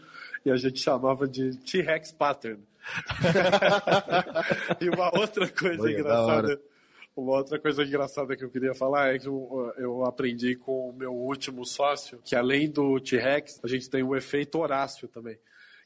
[0.46, 2.62] e a gente chamava de T-Rex Pattern.
[4.80, 6.62] e uma outra coisa Olha, engraçada
[7.16, 10.94] uma outra coisa engraçada que eu queria falar é que eu, eu aprendi com o
[10.94, 15.38] meu último sócio que além do T-Rex, a gente tem o efeito Horácio também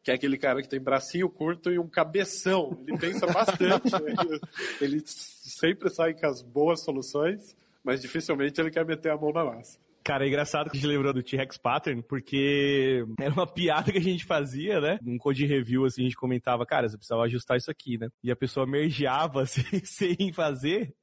[0.03, 2.77] que é aquele cara que tem bracinho curto e um cabeção.
[2.87, 4.41] Ele pensa bastante, ele,
[4.81, 9.43] ele, sempre sai com as boas soluções, mas dificilmente ele quer meter a mão na
[9.43, 9.77] massa.
[10.03, 13.97] Cara, é engraçado que a gente lembrou do T-Rex Pattern, porque era uma piada que
[13.97, 14.99] a gente fazia, né?
[15.01, 18.09] Num code review, assim, a gente comentava, cara, você precisava ajustar isso aqui, né?
[18.23, 20.93] E a pessoa mergeava sem, sem fazer,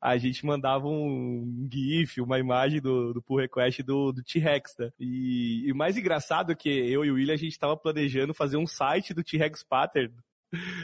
[0.00, 4.90] a gente mandava um GIF, uma imagem do, do pull request do, do T-Rex, né?
[4.98, 8.34] E, e o mais engraçado é que eu e o William, a gente tava planejando
[8.34, 10.14] fazer um site do T-Rex Pattern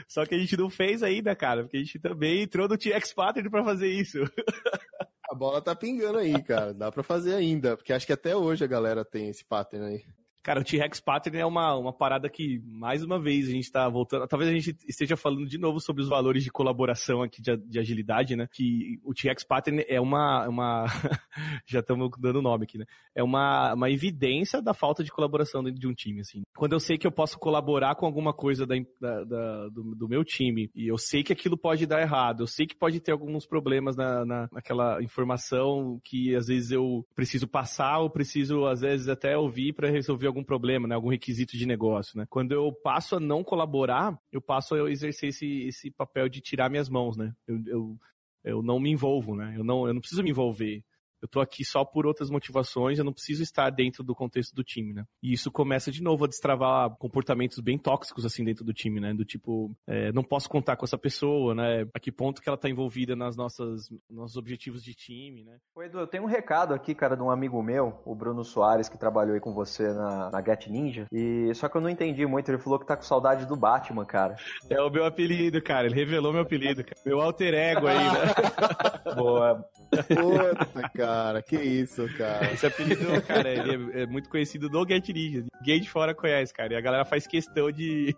[0.08, 3.12] só que a gente não fez ainda, cara, porque a gente também entrou no TX
[3.12, 4.18] Pattern para fazer isso.
[5.32, 6.74] A bola tá pingando aí, cara.
[6.74, 10.04] Dá para fazer ainda, porque acho que até hoje a galera tem esse pattern aí.
[10.42, 13.88] Cara, o T-Rex Pattern é uma, uma parada que, mais uma vez, a gente está
[13.88, 14.26] voltando.
[14.26, 17.78] Talvez a gente esteja falando de novo sobre os valores de colaboração aqui de, de
[17.78, 18.48] agilidade, né?
[18.50, 20.48] Que o T-Rex Pattern é uma.
[20.48, 20.86] uma
[21.64, 22.86] já estamos dando nome aqui, né?
[23.14, 26.42] É uma, uma evidência da falta de colaboração dentro de um time, assim.
[26.56, 30.08] Quando eu sei que eu posso colaborar com alguma coisa da, da, da do, do,
[30.08, 33.12] meu time e eu sei que aquilo pode dar errado, eu sei que pode ter
[33.12, 38.80] alguns problemas na, na, naquela informação que às vezes eu preciso passar ou preciso, às
[38.80, 40.94] vezes, até ouvir para resolver algum problema, né?
[40.94, 42.26] Algum requisito de negócio, né?
[42.28, 46.70] Quando eu passo a não colaborar, eu passo a exercer esse, esse papel de tirar
[46.70, 47.32] minhas mãos, né?
[47.46, 47.98] Eu, eu,
[48.44, 49.54] eu não me envolvo, né?
[49.56, 50.82] Eu não, eu não preciso me envolver
[51.22, 54.64] eu tô aqui só por outras motivações, eu não preciso estar dentro do contexto do
[54.64, 55.04] time, né?
[55.22, 59.14] E isso começa de novo a destravar comportamentos bem tóxicos assim dentro do time, né?
[59.14, 61.86] Do tipo, é, não posso contar com essa pessoa, né?
[61.94, 65.58] A que ponto que ela tá envolvida nas nossas nossos objetivos de time, né?
[65.76, 68.88] Ô Edu, eu tenho um recado aqui, cara, de um amigo meu, o Bruno Soares,
[68.88, 71.06] que trabalhou aí com você na, na Get Ninja.
[71.12, 74.04] E só que eu não entendi muito, ele falou que tá com saudade do Batman,
[74.04, 74.34] cara.
[74.68, 75.86] É o meu apelido, cara.
[75.86, 77.00] Ele revelou meu apelido, cara.
[77.06, 79.14] Meu alter ego aí, né?
[79.14, 79.64] Boa.
[79.90, 81.42] Puta, cara cara.
[81.42, 82.52] Que isso, cara.
[82.52, 85.44] Esse apelido, cara, ele é, é muito conhecido do Get Ninja.
[85.60, 86.72] Ninguém de fora conhece, cara.
[86.72, 88.14] E a galera faz questão de,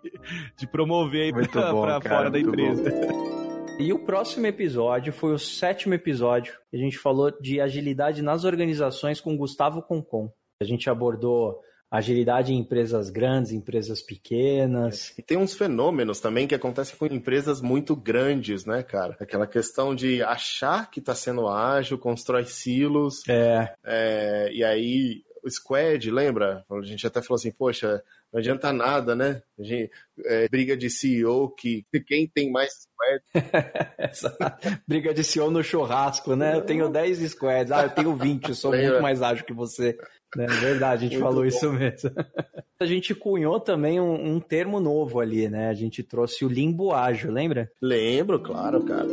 [0.57, 2.89] de promover aí pra, bom, pra cara, fora da empresa.
[2.89, 3.35] Bom.
[3.77, 6.57] E o próximo episódio foi o sétimo episódio.
[6.73, 10.31] A gente falou de agilidade nas organizações com Gustavo Concon.
[10.61, 15.13] A gente abordou agilidade em empresas grandes, empresas pequenas.
[15.17, 19.15] E tem uns fenômenos também que acontecem com empresas muito grandes, né, cara?
[19.19, 23.27] Aquela questão de achar que está sendo ágil, constrói silos.
[23.27, 23.73] É.
[23.83, 24.49] é.
[24.51, 26.65] E aí o squad, lembra?
[26.69, 28.03] A gente até falou assim, poxa,
[28.35, 29.41] não adianta nada, né?
[29.57, 29.89] A gente,
[30.25, 33.23] é, briga de CEO que quem tem mais squad.
[34.85, 36.53] briga de CEO no churrasco, né?
[36.53, 38.89] Eu tenho 10 squads, ah, eu tenho 20, eu sou lembra?
[38.89, 39.97] muito mais ágil que você.
[40.37, 41.47] É verdade, a gente muito falou bom.
[41.47, 42.11] isso mesmo.
[42.77, 45.69] A gente cunhou também um, um, termo novo ali, né?
[45.69, 47.71] A gente trouxe o limbo ágil, lembra?
[47.81, 49.07] Lembro, claro, cara.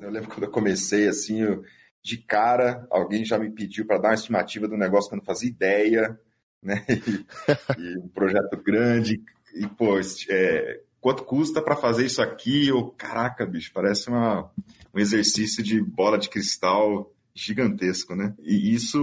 [0.00, 1.64] Eu lembro quando eu comecei, assim, eu,
[2.00, 5.24] de cara, alguém já me pediu para dar uma estimativa do negócio que eu não
[5.24, 6.16] fazia ideia,
[6.62, 6.84] né?
[6.88, 9.20] E, e um projeto grande,
[9.54, 9.98] e pô,
[10.30, 12.68] é, quanto custa para fazer isso aqui?
[12.68, 14.50] Eu, caraca, bicho, parece uma,
[14.94, 18.34] um exercício de bola de cristal gigantesco, né?
[18.40, 19.00] E isso.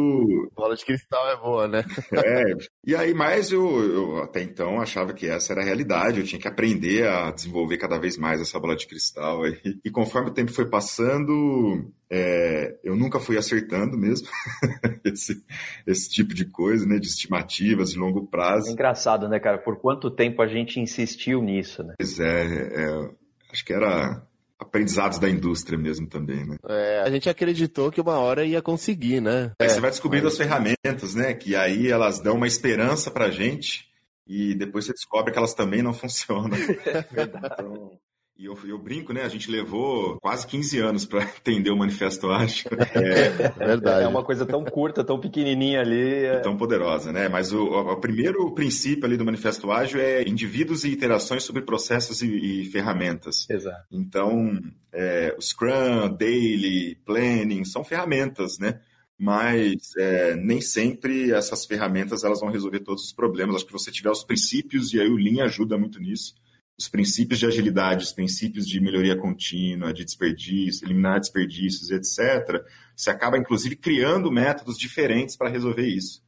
[0.55, 1.83] Bola de cristal é boa, né?
[2.13, 2.53] é.
[2.85, 6.39] E aí, mais eu, eu, até então achava que essa era a realidade, eu tinha
[6.39, 9.45] que aprender a desenvolver cada vez mais essa bola de cristal.
[9.47, 14.27] E, e conforme o tempo foi passando, é, eu nunca fui acertando mesmo
[15.03, 15.43] esse,
[15.85, 16.99] esse tipo de coisa, né?
[16.99, 18.69] De estimativas de longo prazo.
[18.69, 19.57] É engraçado, né, cara?
[19.57, 21.95] Por quanto tempo a gente insistiu nisso, né?
[21.97, 22.43] Pois é,
[22.83, 23.09] é
[23.51, 24.21] acho que era
[24.59, 26.57] aprendizados da indústria mesmo também, né?
[26.67, 29.53] É, a gente acreditou que uma hora ia conseguir, né?
[29.59, 30.33] Aí é, você vai descobrindo mas...
[30.33, 31.33] as ferramentas, né?
[31.33, 33.87] Que aí elas dão uma esperança pra gente
[34.27, 36.57] e depois você descobre que elas também não funcionam.
[36.85, 37.55] É verdade.
[37.59, 37.99] Então,
[38.39, 39.23] e eu, eu, brinco, né?
[39.23, 42.69] A gente levou quase 15 anos para entender o manifesto acho.
[42.95, 43.29] É,
[43.65, 44.05] verdade.
[44.05, 46.25] É uma coisa tão curta, tão pequenininha ali.
[46.25, 46.39] É...
[46.39, 47.27] Tão poderosa, né?
[47.27, 52.21] Mas o, o, primeiro princípio ali do manifesto ágil é indivíduos e interações sobre processos
[52.21, 52.27] e,
[52.61, 53.49] e ferramentas.
[53.49, 53.85] Exato.
[53.91, 54.57] Então,
[54.93, 58.79] é, o Scrum, Daily, Planning são ferramentas, né?
[59.17, 63.57] Mas é, nem sempre essas ferramentas elas vão resolver todos os problemas.
[63.57, 66.35] Acho que você tiver os princípios e aí o Lean ajuda muito nisso
[66.79, 72.63] os princípios de agilidade, os princípios de melhoria contínua, de desperdício, eliminar desperdícios, etc.,
[72.95, 76.23] você acaba, inclusive, criando métodos diferentes para resolver isso.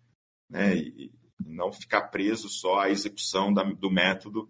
[0.49, 0.75] Né?
[0.75, 1.11] E
[1.45, 4.49] não ficar preso só à execução da, do método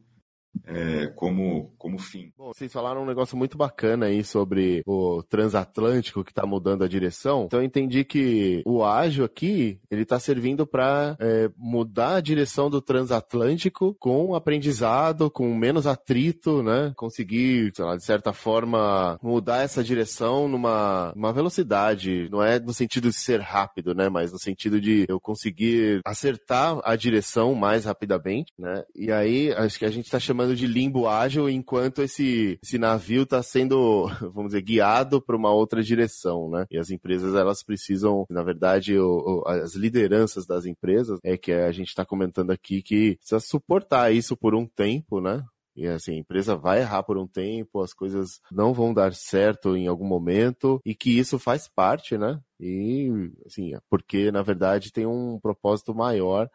[0.65, 2.31] é, como, como fim.
[2.37, 6.87] Bom, vocês falaram um negócio muito bacana aí sobre o transatlântico que está mudando a
[6.87, 7.45] direção.
[7.45, 12.69] Então eu entendi que o ágil aqui ele está servindo para é, mudar a direção
[12.69, 16.93] do transatlântico com aprendizado, com menos atrito, né?
[16.95, 22.29] Conseguir, lá, de certa forma, mudar essa direção numa uma velocidade.
[22.29, 24.09] Não é no sentido de ser rápido, né?
[24.09, 28.83] Mas no sentido de eu conseguir acertar a direção mais rapidamente, né?
[28.95, 33.23] E aí acho que a gente está chamando de limbo ágil, enquanto esse, esse navio
[33.23, 36.65] está sendo, vamos dizer, guiado para uma outra direção, né?
[36.69, 41.51] E as empresas, elas precisam, na verdade, o, o, as lideranças das empresas, é que
[41.51, 45.43] a gente está comentando aqui que precisa suportar isso por um tempo, né?
[45.75, 49.75] E assim, a empresa vai errar por um tempo, as coisas não vão dar certo
[49.75, 52.39] em algum momento, e que isso faz parte, né?
[52.59, 56.49] E assim, porque na verdade tem um propósito maior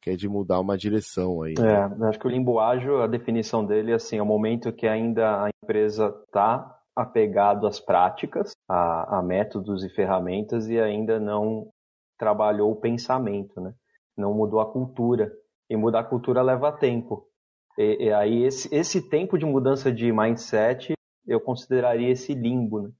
[0.00, 1.54] que é de mudar uma direção aí.
[1.58, 5.44] É, acho que o limbo ágil, a definição dele assim, é o momento que ainda
[5.44, 11.68] a empresa está apegado às práticas, a, a, métodos e ferramentas e ainda não
[12.18, 13.72] trabalhou o pensamento, né?
[14.16, 15.32] Não mudou a cultura.
[15.70, 17.28] E mudar a cultura leva tempo.
[17.78, 20.94] E, e aí esse, esse tempo de mudança de mindset
[21.26, 22.90] eu consideraria esse limbo, né?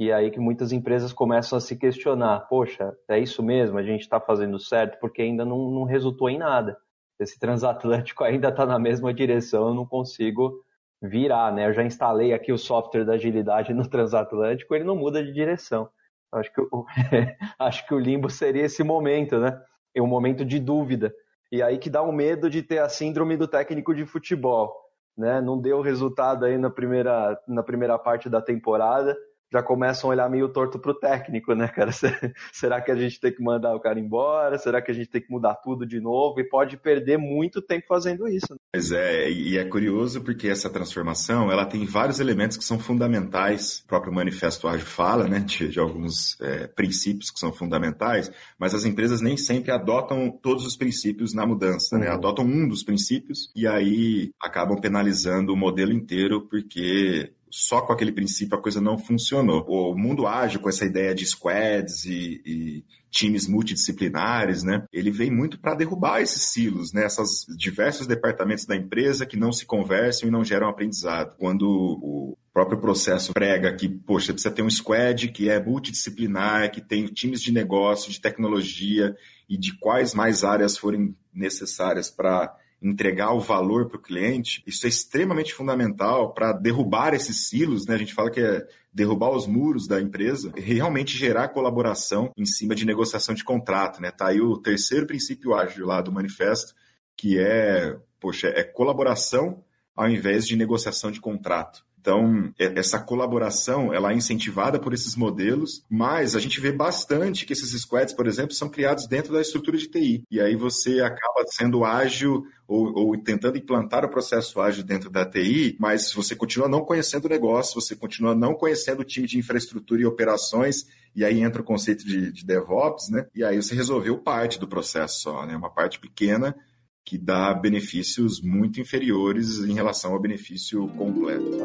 [0.00, 3.76] E aí que muitas empresas começam a se questionar: poxa, é isso mesmo?
[3.76, 4.98] A gente está fazendo certo?
[4.98, 6.78] Porque ainda não, não resultou em nada.
[7.20, 10.64] Esse transatlântico ainda está na mesma direção, eu não consigo
[11.02, 11.66] virar, né?
[11.66, 15.86] Eu já instalei aqui o software da agilidade no transatlântico, ele não muda de direção.
[16.32, 16.86] Acho que, o,
[17.58, 19.60] acho que o limbo seria esse momento, né?
[19.94, 21.12] É um momento de dúvida.
[21.52, 24.74] E aí que dá um medo de ter a síndrome do técnico de futebol,
[25.14, 25.42] né?
[25.42, 29.14] Não deu resultado aí na primeira, na primeira parte da temporada
[29.52, 31.90] já começam a olhar meio torto pro técnico, né, cara?
[32.52, 34.58] Será que a gente tem que mandar o cara embora?
[34.58, 36.40] Será que a gente tem que mudar tudo de novo?
[36.40, 38.46] E pode perder muito tempo fazendo isso.
[38.50, 38.58] Né?
[38.74, 43.80] Mas é, e é curioso porque essa transformação, ela tem vários elementos que são fundamentais.
[43.84, 48.74] O próprio Manifesto Ágil fala, né, de, de alguns é, princípios que são fundamentais, mas
[48.74, 52.06] as empresas nem sempre adotam todos os princípios na mudança, né?
[52.06, 52.10] uhum.
[52.10, 52.16] né?
[52.16, 58.12] Adotam um dos princípios e aí acabam penalizando o modelo inteiro porque só com aquele
[58.12, 59.64] princípio a coisa não funcionou.
[59.68, 64.84] O mundo ágil, com essa ideia de squads e, e times multidisciplinares, né?
[64.92, 67.04] Ele vem muito para derrubar esses silos, né?
[67.04, 71.36] Essas diversos departamentos da empresa que não se conversam e não geram aprendizado.
[71.36, 76.80] Quando o próprio processo prega que, poxa, precisa ter um squad que é multidisciplinar, que
[76.80, 79.16] tem times de negócio, de tecnologia
[79.48, 84.86] e de quais mais áreas forem necessárias para entregar o valor para o cliente, isso
[84.86, 87.94] é extremamente fundamental para derrubar esses silos, né?
[87.94, 92.46] A gente fala que é derrubar os muros da empresa e realmente gerar colaboração em
[92.46, 94.10] cima de negociação de contrato, né?
[94.10, 96.74] Tá aí o terceiro princípio ágil lá do manifesto,
[97.16, 99.62] que é, poxa, é colaboração
[99.94, 101.84] ao invés de negociação de contrato.
[102.00, 107.52] Então, essa colaboração ela é incentivada por esses modelos, mas a gente vê bastante que
[107.52, 110.24] esses squads, por exemplo, são criados dentro da estrutura de TI.
[110.30, 115.26] E aí você acaba sendo ágil ou, ou, tentando implantar o processo ágil dentro da
[115.26, 119.38] TI, mas você continua não conhecendo o negócio, você continua não conhecendo o time de
[119.38, 123.26] infraestrutura e operações, e aí entra o conceito de, de DevOps, né?
[123.34, 125.56] E aí você resolveu parte do processo só, né?
[125.56, 126.56] Uma parte pequena
[127.04, 131.58] que dá benefícios muito inferiores em relação ao benefício completo.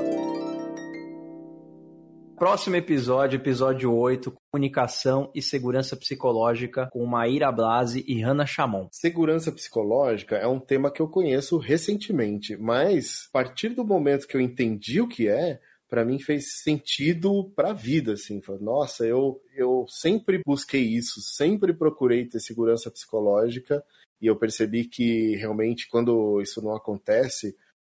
[2.37, 8.89] Próximo episódio, episódio 8, comunicação e segurança psicológica com Maíra Blasi e Hanna Chamon.
[8.91, 14.35] Segurança psicológica é um tema que eu conheço recentemente, mas a partir do momento que
[14.35, 18.41] eu entendi o que é, para mim fez sentido para a vida, assim.
[18.59, 23.81] Nossa, eu, eu sempre busquei isso, sempre procurei ter segurança psicológica
[24.21, 27.55] e eu percebi que realmente quando isso não acontece,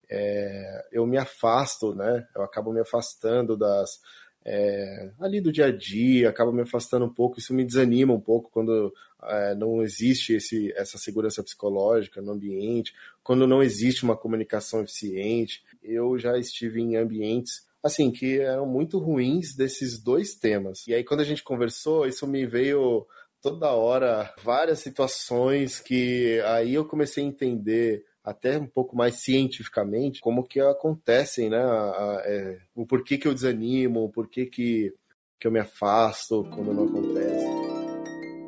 [0.09, 2.27] é, eu me afasto, né?
[2.35, 4.01] Eu acabo me afastando das
[4.49, 8.21] é, ali do dia a dia, acaba me afastando um pouco, isso me desanima um
[8.21, 8.95] pouco quando
[9.25, 12.95] é, não existe esse, essa segurança psicológica no ambiente,
[13.25, 15.65] quando não existe uma comunicação eficiente.
[15.83, 20.87] Eu já estive em ambientes assim que eram muito ruins desses dois temas.
[20.87, 23.05] E aí quando a gente conversou, isso me veio
[23.47, 30.21] toda hora várias situações que aí eu comecei a entender até um pouco mais cientificamente
[30.21, 31.63] como que acontecem, né?
[31.63, 34.93] A, a, é, o porquê que eu desanimo, o porquê que,
[35.39, 37.47] que eu me afasto quando não acontece.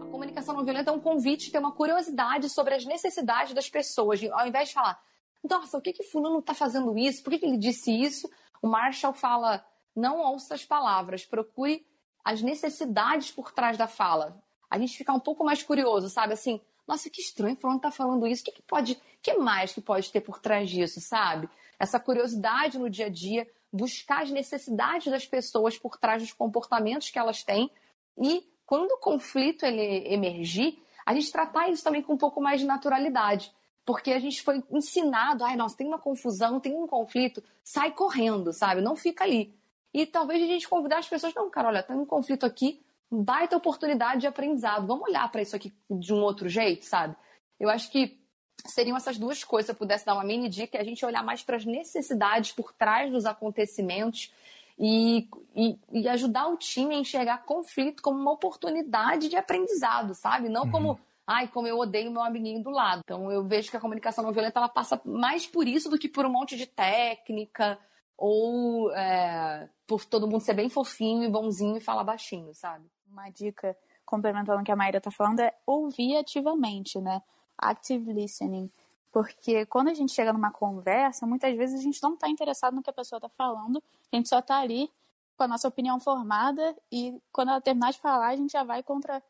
[0.03, 4.21] A comunicação não violenta é um convite, ter uma curiosidade sobre as necessidades das pessoas.
[4.33, 5.01] Ao invés de falar,
[5.49, 7.23] nossa, o que que fulano está fazendo isso?
[7.23, 8.29] Por que, que ele disse isso?
[8.61, 11.87] O Marshall fala, não ouça as palavras, procure
[12.25, 14.43] as necessidades por trás da fala.
[14.71, 16.33] A gente fica um pouco mais curioso, sabe?
[16.33, 18.43] Assim, nossa, que estranho, fulano tá falando isso.
[18.43, 21.49] O que, que pode, que mais que pode ter por trás disso, sabe?
[21.79, 27.11] Essa curiosidade no dia a dia, buscar as necessidades das pessoas por trás dos comportamentos
[27.11, 27.71] que elas têm
[28.17, 32.61] e quando o conflito ele emergir, a gente tratar isso também com um pouco mais
[32.61, 33.51] de naturalidade.
[33.83, 38.53] Porque a gente foi ensinado, ai, nossa, tem uma confusão, tem um conflito, sai correndo,
[38.53, 38.83] sabe?
[38.83, 39.55] Não fica ali.
[39.95, 43.57] E talvez a gente convidar as pessoas, não, cara, olha, tem um conflito aqui, baita
[43.57, 44.87] oportunidade de aprendizado.
[44.87, 47.17] Vamos olhar para isso aqui de um outro jeito, sabe?
[47.59, 48.19] Eu acho que
[48.67, 49.67] seriam essas duas coisas.
[49.67, 52.53] Se eu pudesse dar uma mini dica, é a gente olhar mais para as necessidades
[52.53, 54.33] por trás dos acontecimentos
[54.79, 60.49] e, e, e, ajudar o time a enxergar conflito como uma oportunidade de aprendizado, sabe?
[60.49, 60.71] Não uhum.
[60.71, 63.01] como, ai, como eu odeio meu amiguinho do lado.
[63.05, 66.09] Então eu vejo que a comunicação não violenta ela passa mais por isso do que
[66.09, 67.79] por um monte de técnica
[68.17, 72.85] ou é, por todo mundo ser bem fofinho e bonzinho e falar baixinho, sabe?
[73.19, 77.23] Uma dica complementando o que a Maíra está falando é ouvir ativamente, né?
[77.59, 78.71] Active listening.
[79.13, 82.83] Porque quando a gente chega numa conversa, muitas vezes a gente não está interessado no
[82.83, 84.91] que a pessoa está falando, a gente só está ali
[85.37, 88.83] com a nossa opinião formada e quando ela terminar de falar, a gente já vai
[88.83, 89.23] contra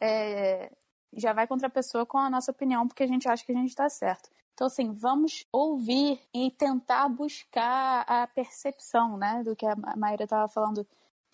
[0.00, 0.70] é,
[1.14, 3.54] já vai contra a pessoa com a nossa opinião, porque a gente acha que a
[3.54, 4.28] gente está certo.
[4.54, 10.48] Então, assim, vamos ouvir e tentar buscar a percepção, né, do que a Maíra estava
[10.48, 10.86] falando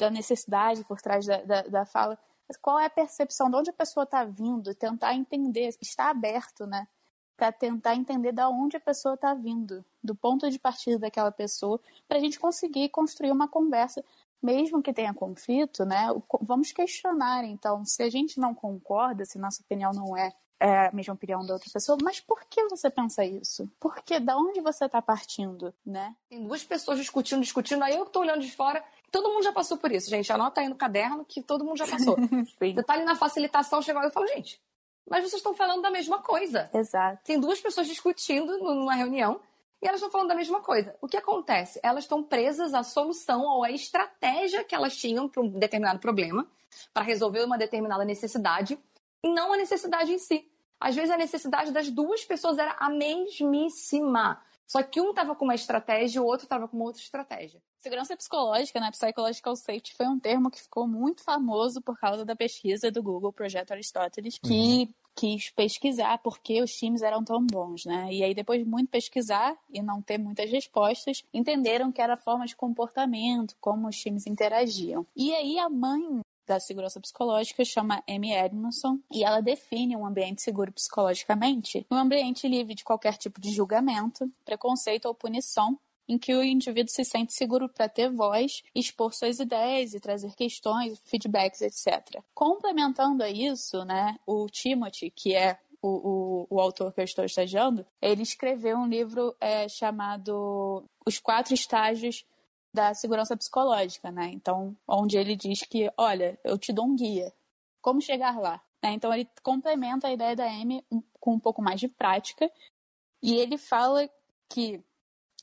[0.02, 2.18] da necessidade por trás da, da, da fala.
[2.48, 4.74] Mas qual é a percepção de onde a pessoa está vindo?
[4.74, 6.88] Tentar entender, estar aberto, né?
[7.36, 11.80] Para tentar entender da onde a pessoa está vindo, do ponto de partida daquela pessoa,
[12.08, 14.04] para a gente conseguir construir uma conversa,
[14.42, 16.08] mesmo que tenha conflito, né?
[16.40, 20.32] Vamos questionar, então, se a gente não concorda, se nossa opinião não é
[20.62, 23.68] é a mesma opinião da outra pessoa, mas por que você pensa isso?
[23.80, 26.14] Porque da onde você está partindo, né?
[26.28, 28.82] Tem duas pessoas discutindo, discutindo, aí eu tô olhando de fora
[29.12, 30.32] Todo mundo já passou por isso, gente.
[30.32, 32.16] Anota aí no caderno que todo mundo já passou.
[32.88, 34.60] Ali na facilitação, chega lá e fala, gente,
[35.08, 36.70] mas vocês estão falando da mesma coisa.
[36.72, 37.20] Exato.
[37.22, 39.40] Tem duas pessoas discutindo numa reunião
[39.82, 40.96] e elas estão falando da mesma coisa.
[41.00, 41.78] O que acontece?
[41.82, 46.46] Elas estão presas à solução ou à estratégia que elas tinham para um determinado problema,
[46.94, 48.78] para resolver uma determinada necessidade,
[49.22, 50.48] e não a necessidade em si.
[50.80, 54.40] Às vezes a necessidade das duas pessoas era a mesmíssima.
[54.72, 57.60] Só que um estava com uma estratégia e o outro estava com uma outra estratégia.
[57.76, 58.90] Segurança psicológica, né?
[58.90, 63.34] Psychological Safety foi um termo que ficou muito famoso por causa da pesquisa do Google
[63.34, 64.88] Projeto Aristóteles, que uhum.
[65.14, 68.08] quis pesquisar por que os times eram tão bons, né?
[68.10, 72.46] E aí, depois de muito pesquisar e não ter muitas respostas, entenderam que era forma
[72.46, 75.06] de comportamento, como os times interagiam.
[75.14, 80.42] E aí, a mãe da segurança psicológica chama Amy Edmondson e ela define um ambiente
[80.42, 85.78] seguro psicologicamente um ambiente livre de qualquer tipo de julgamento, preconceito ou punição
[86.08, 90.34] em que o indivíduo se sente seguro para ter voz, expor suas ideias e trazer
[90.34, 92.20] questões, feedbacks, etc.
[92.34, 97.24] Complementando a isso, né, o Timothy, que é o, o, o, autor que eu estou
[97.24, 102.24] estagiando, ele escreveu um livro é, chamado Os Quatro Estágios
[102.74, 104.30] da segurança psicológica, né?
[104.32, 107.32] Então, onde ele diz que, olha, eu te dou um guia,
[107.80, 108.62] como chegar lá.
[108.82, 108.92] Né?
[108.92, 110.84] Então, ele complementa a ideia da Amy
[111.20, 112.50] com um pouco mais de prática
[113.22, 114.08] e ele fala
[114.48, 114.82] que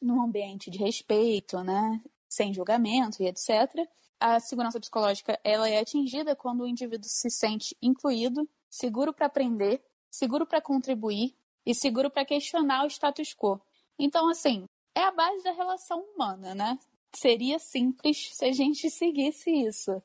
[0.02, 3.88] num ambiente de respeito, né, sem julgamento e etc,
[4.20, 9.82] a segurança psicológica ela é atingida quando o indivíduo se sente incluído, seguro para aprender,
[10.12, 13.60] seguro para contribuir e seguro para questionar o status quo.
[13.98, 14.66] Então, assim,
[14.96, 16.80] é a base da relação humana, né?
[17.16, 20.02] Seria simples se a gente seguisse isso.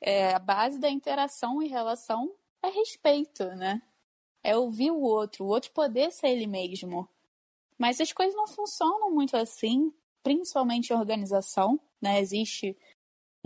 [0.00, 2.32] É, a base da interação e relação
[2.62, 3.82] é respeito, né?
[4.42, 7.08] É ouvir o outro, o outro poder ser ele mesmo.
[7.76, 12.20] Mas as coisas não funcionam muito assim, principalmente em organização, né?
[12.20, 12.76] Existe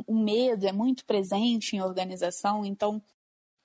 [0.07, 3.03] o medo é muito presente em organização, então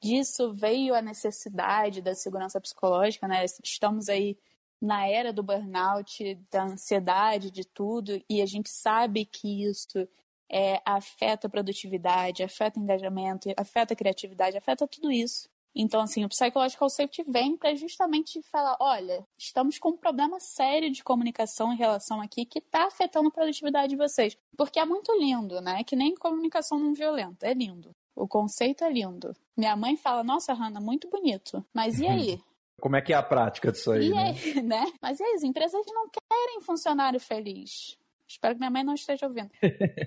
[0.02, 3.44] disso veio a necessidade da segurança psicológica, né?
[3.64, 4.38] Estamos aí
[4.82, 10.08] na era do burnout, da ansiedade, de tudo, e a gente sabe que isso
[10.50, 15.50] é, afeta a produtividade, afeta engajamento, afeta a criatividade, afeta tudo isso.
[15.80, 20.92] Então, assim, o Psychological Safety vem para justamente falar: olha, estamos com um problema sério
[20.92, 24.36] de comunicação em relação aqui que está afetando a produtividade de vocês.
[24.58, 25.84] Porque é muito lindo, né?
[25.84, 27.96] Que nem comunicação não violenta, é lindo.
[28.16, 29.36] O conceito é lindo.
[29.56, 31.64] Minha mãe fala: nossa, Hanna, muito bonito.
[31.72, 32.42] Mas e aí?
[32.80, 34.10] Como é que é a prática disso aí?
[34.10, 34.30] Né?
[34.30, 34.86] aí, né?
[35.02, 37.98] Mas aí, as empresas não querem funcionário feliz.
[38.28, 39.50] Espero que minha mãe não esteja ouvindo.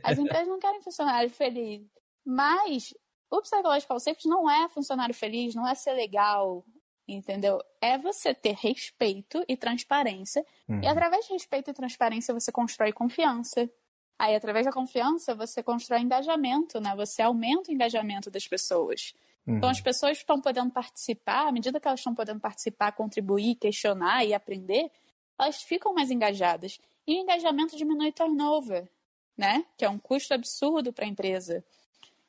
[0.03, 1.83] As empresas não querem funcionário feliz.
[2.25, 2.95] Mas
[3.31, 6.65] o Psychological Safety não é funcionário feliz, não é ser legal,
[7.09, 7.61] entendeu?
[7.81, 10.45] É você ter respeito e transparência.
[10.69, 10.83] Uhum.
[10.83, 13.71] E através de respeito e transparência você constrói confiança.
[14.19, 16.95] Aí, através da confiança, você constrói engajamento, né?
[16.95, 19.15] Você aumenta o engajamento das pessoas.
[19.47, 19.57] Uhum.
[19.57, 24.25] Então, as pessoas estão podendo participar, à medida que elas estão podendo participar, contribuir, questionar
[24.25, 24.91] e aprender,
[25.39, 26.79] elas ficam mais engajadas.
[27.07, 28.89] E o engajamento diminui turnover,
[29.37, 29.65] né?
[29.77, 31.65] Que é um custo absurdo para a empresa.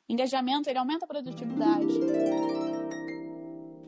[0.08, 2.51] Engajamento, ele aumenta a produtividade.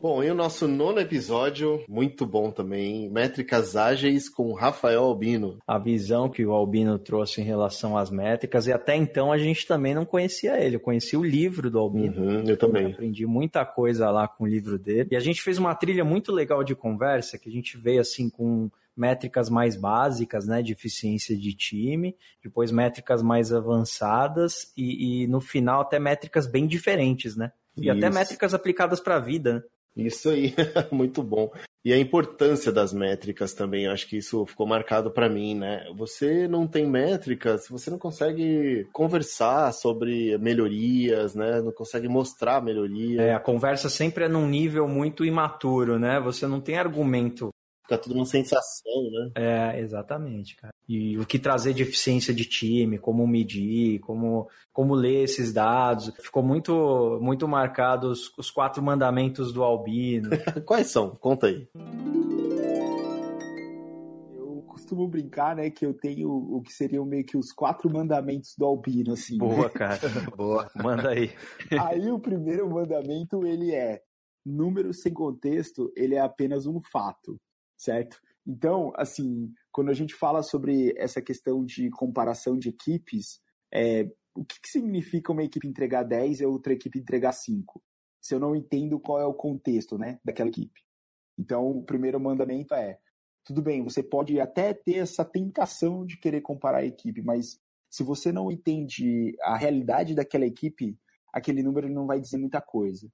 [0.05, 5.57] Bom, e o nosso nono episódio, muito bom também, métricas ágeis com Rafael Albino.
[5.65, 9.65] A visão que o Albino trouxe em relação às métricas, e até então a gente
[9.65, 12.21] também não conhecia ele, eu conheci o livro do Albino.
[12.21, 12.83] Uhum, eu também.
[12.83, 15.09] Eu aprendi muita coisa lá com o livro dele.
[15.11, 18.29] E a gente fez uma trilha muito legal de conversa, que a gente veio assim
[18.29, 25.27] com métricas mais básicas, né, de eficiência de time, depois métricas mais avançadas e, e
[25.27, 27.51] no final até métricas bem diferentes, né?
[27.75, 27.91] E Isso.
[27.91, 29.65] até métricas aplicadas para a vida.
[29.95, 30.53] Isso aí,
[30.91, 31.51] muito bom.
[31.83, 35.85] E a importância das métricas também, acho que isso ficou marcado para mim, né?
[35.95, 41.61] Você não tem métricas, você não consegue conversar sobre melhorias, né?
[41.61, 43.21] Não consegue mostrar melhoria.
[43.21, 46.19] É, a conversa sempre é num nível muito imaturo, né?
[46.19, 47.49] Você não tem argumento
[47.85, 49.31] Fica tudo uma sensação, né?
[49.35, 50.73] É, exatamente, cara.
[50.87, 56.13] E o que trazer de eficiência de time, como medir, como, como ler esses dados.
[56.19, 60.29] Ficou muito, muito marcado os, os quatro mandamentos do Albino.
[60.65, 61.11] Quais são?
[61.15, 61.67] Conta aí.
[64.35, 68.53] Eu costumo brincar, né, que eu tenho o que seriam meio que os quatro mandamentos
[68.57, 69.37] do Albino, assim.
[69.37, 69.99] Boa, cara.
[70.37, 70.69] Boa.
[70.75, 71.31] Manda aí.
[71.79, 74.01] aí o primeiro mandamento, ele é
[74.45, 77.39] número sem contexto, ele é apenas um fato
[77.77, 78.19] certo?
[78.47, 83.41] Então, assim, quando a gente fala sobre essa questão de comparação de equipes,
[83.73, 87.83] é, o que, que significa uma equipe entregar 10 e outra equipe entregar 5?
[88.21, 90.79] Se eu não entendo qual é o contexto né, daquela equipe.
[91.37, 92.97] Então, o primeiro mandamento é:
[93.43, 97.59] tudo bem, você pode até ter essa tentação de querer comparar a equipe, mas
[97.91, 100.97] se você não entende a realidade daquela equipe,
[101.33, 103.11] aquele número não vai dizer muita coisa.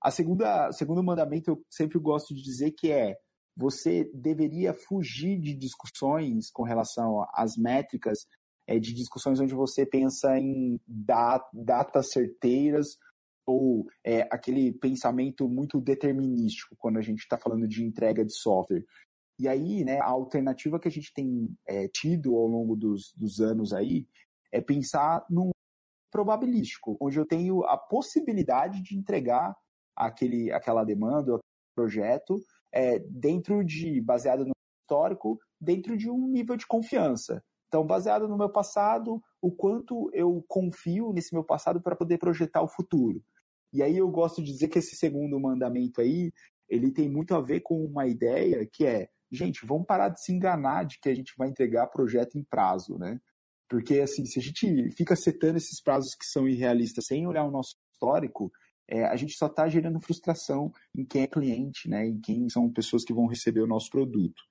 [0.00, 3.16] A segunda, segundo mandamento eu sempre gosto de dizer que é
[3.56, 8.26] você deveria fugir de discussões com relação às métricas,
[8.66, 12.98] é, de discussões onde você pensa em dat datas certeiras
[13.46, 18.84] ou é, aquele pensamento muito determinístico quando a gente está falando de entrega de software.
[19.38, 23.40] E aí, né, a alternativa que a gente tem é, tido ao longo dos, dos
[23.40, 24.06] anos aí
[24.50, 25.50] é pensar num
[26.10, 29.54] probabilístico, onde eu tenho a possibilidade de entregar
[29.94, 31.38] aquele, aquela demanda,
[31.74, 32.40] projeto,
[32.76, 34.52] é, dentro de, baseado no
[34.82, 37.42] histórico, dentro de um nível de confiança.
[37.68, 42.62] Então, baseado no meu passado, o quanto eu confio nesse meu passado para poder projetar
[42.62, 43.24] o futuro.
[43.72, 46.32] E aí eu gosto de dizer que esse segundo mandamento aí,
[46.68, 50.32] ele tem muito a ver com uma ideia que é, gente, vamos parar de se
[50.32, 53.18] enganar de que a gente vai entregar projeto em prazo, né?
[53.68, 57.50] Porque, assim, se a gente fica setando esses prazos que são irrealistas sem olhar o
[57.50, 58.52] nosso histórico,
[58.88, 62.70] é, a gente só está gerando frustração em quem é cliente, né, em quem são
[62.70, 64.42] pessoas que vão receber o nosso produto.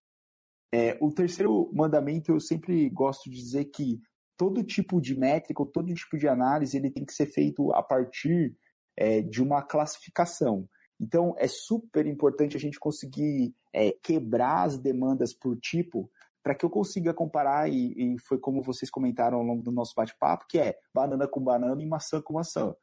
[0.74, 4.02] É, o terceiro mandamento eu sempre gosto de dizer que
[4.38, 7.82] todo tipo de métrica ou todo tipo de análise ele tem que ser feito a
[7.82, 8.56] partir
[8.98, 10.68] é, de uma classificação.
[11.00, 16.10] Então é super importante a gente conseguir é, quebrar as demandas por tipo
[16.46, 19.96] para que eu consiga comparar, e, e, foi como vocês comentaram ao longo do nosso
[19.96, 22.76] bate-papo, que é banana com banana e maçã com maçã.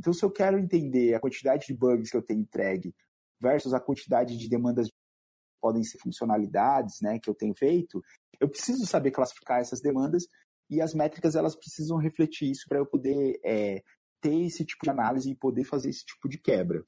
[0.00, 2.94] Então, se eu quero entender a quantidade de bugs que eu tenho entregue
[3.38, 4.88] versus a quantidade de demandas
[5.60, 8.02] podem ser funcionalidades, né, que eu tenho feito,
[8.40, 10.24] eu preciso saber classificar essas demandas
[10.70, 13.82] e as métricas elas precisam refletir isso para eu poder é,
[14.22, 16.82] ter esse tipo de análise e poder fazer esse tipo de quebra.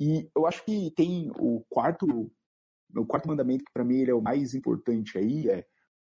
[0.00, 2.32] E eu acho que tem o quarto,
[2.96, 5.66] o quarto mandamento que para mim ele é o mais importante aí é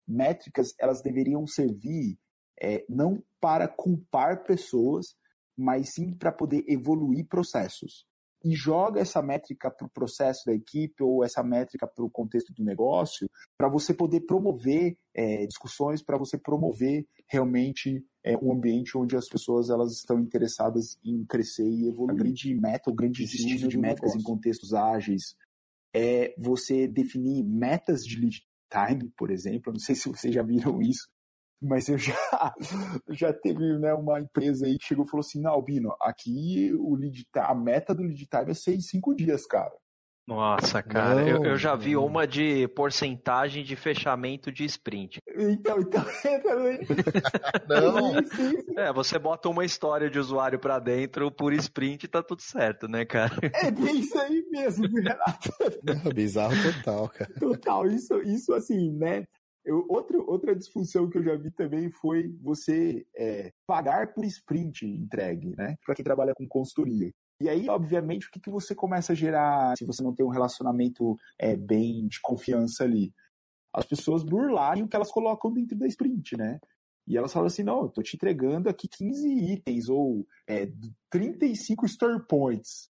[0.07, 2.17] métricas elas deveriam servir
[2.59, 5.15] é, não para culpar pessoas,
[5.57, 8.05] mas sim para poder evoluir processos
[8.45, 12.53] e joga essa métrica para o processo da equipe ou essa métrica para o contexto
[12.53, 13.27] do negócio,
[13.57, 19.27] para você poder promover é, discussões, para você promover realmente é, um ambiente onde as
[19.27, 22.19] pessoas elas estão interessadas em crescer e evoluir.
[22.19, 24.19] A grande meta, o grande estilo de métricas negócio.
[24.19, 25.35] em contextos ágeis
[25.95, 29.73] é você definir metas de lead time, por exemplo.
[29.73, 31.07] não sei se vocês já viram isso,
[31.65, 32.15] mas eu já,
[33.09, 36.95] já teve né, uma empresa aí que chegou e falou assim, não, Albino, aqui o
[36.95, 39.73] lead time, a meta do lead time é ser em cinco dias, cara.
[40.27, 45.19] Nossa, cara, não, eu, eu, já vi uma de porcentagem de fechamento de sprint.
[45.37, 46.03] Então, então,
[47.69, 48.15] não.
[48.75, 52.87] É, você bota uma história de usuário para dentro por sprint e tá tudo certo,
[52.87, 53.35] né, cara?
[53.53, 55.51] É bem isso aí mesmo, Renato.
[55.83, 57.33] Não, bizarro total, cara.
[57.39, 59.25] Total, isso, isso assim, né?
[59.65, 64.85] Eu, outro, outra disfunção que eu já vi também foi você é, pagar por sprint
[64.85, 65.75] entregue, né?
[65.83, 67.11] Para quem trabalha com consultoria.
[67.41, 70.29] E aí, obviamente, o que, que você começa a gerar se você não tem um
[70.29, 73.13] relacionamento é, bem de confiança ali?
[73.73, 76.59] As pessoas burlarem o que elas colocam dentro da sprint, né?
[77.07, 80.71] E elas falam assim: não, eu tô te entregando aqui 15 itens ou é,
[81.09, 82.89] 35 store points.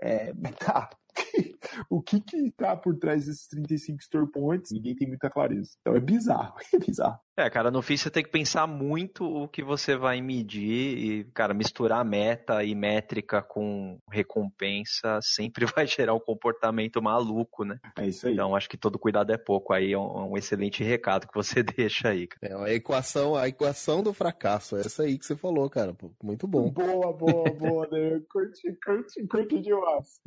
[0.00, 0.90] É, tá,
[1.88, 5.70] o que que tá por trás desses 35 store points, ninguém tem muita clareza.
[5.80, 7.20] Então é bizarro, é bizarro.
[7.36, 11.24] É, cara, no fim você tem que pensar muito o que você vai medir e,
[11.32, 17.78] cara, misturar meta e métrica com recompensa sempre vai gerar um comportamento maluco, né?
[17.96, 18.34] É isso aí.
[18.34, 19.72] Então acho que todo cuidado é pouco.
[19.72, 22.26] Aí é um, um excelente recado que você deixa aí.
[22.26, 22.52] Cara.
[22.52, 25.96] É a equação, a equação do fracasso, é essa aí que você falou, cara.
[26.22, 26.70] Muito bom.
[26.70, 28.20] Boa, boa, boa, né?
[28.28, 30.20] Curti, curti, curti demais.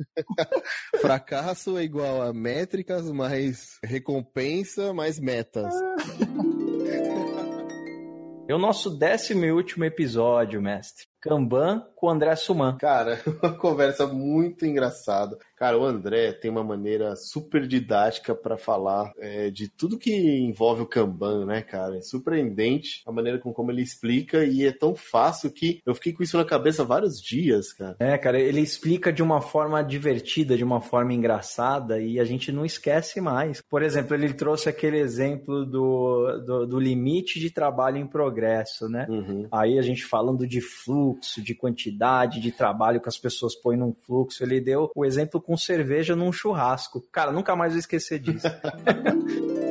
[1.00, 5.74] fracasso é igual a métricas mais recompensa mais metas.
[8.46, 11.06] É o nosso décimo e último episódio, mestre.
[11.24, 12.76] Kanban com o André Suman.
[12.76, 15.38] Cara, uma conversa muito engraçada.
[15.56, 20.82] Cara, o André tem uma maneira super didática para falar é, de tudo que envolve
[20.82, 21.96] o Kanban, né, cara?
[21.96, 26.12] É surpreendente a maneira com como ele explica e é tão fácil que eu fiquei
[26.12, 27.96] com isso na cabeça vários dias, cara.
[27.98, 32.52] É, cara, ele explica de uma forma divertida, de uma forma engraçada e a gente
[32.52, 33.62] não esquece mais.
[33.62, 39.06] Por exemplo, ele trouxe aquele exemplo do, do, do limite de trabalho em progresso, né?
[39.08, 39.48] Uhum.
[39.50, 43.94] Aí a gente falando de fluxo, de quantidade de trabalho que as pessoas põem num
[43.94, 44.42] fluxo.
[44.42, 47.00] Ele deu o exemplo com cerveja num churrasco.
[47.12, 48.46] Cara, nunca mais vou esquecer disso.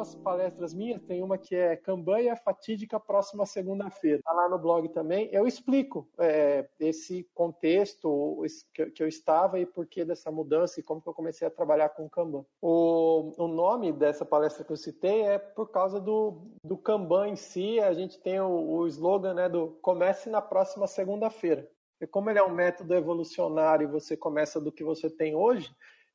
[0.00, 4.22] algumas palestras minhas, tem uma que é campanha fatídica próxima segunda-feira.
[4.24, 5.28] Tá lá no blog também.
[5.30, 8.42] Eu explico é, esse contexto
[8.72, 11.90] que, eu estava e por que dessa mudança e como que eu comecei a trabalhar
[11.90, 12.44] com o Kanban.
[12.62, 17.36] O, o nome dessa palestra que eu citei é por causa do, do Kanban em
[17.36, 17.78] si.
[17.80, 21.68] A gente tem o, o slogan né, do comece na próxima segunda-feira.
[22.00, 25.70] E como ele é um método evolucionário e você começa do que você tem hoje,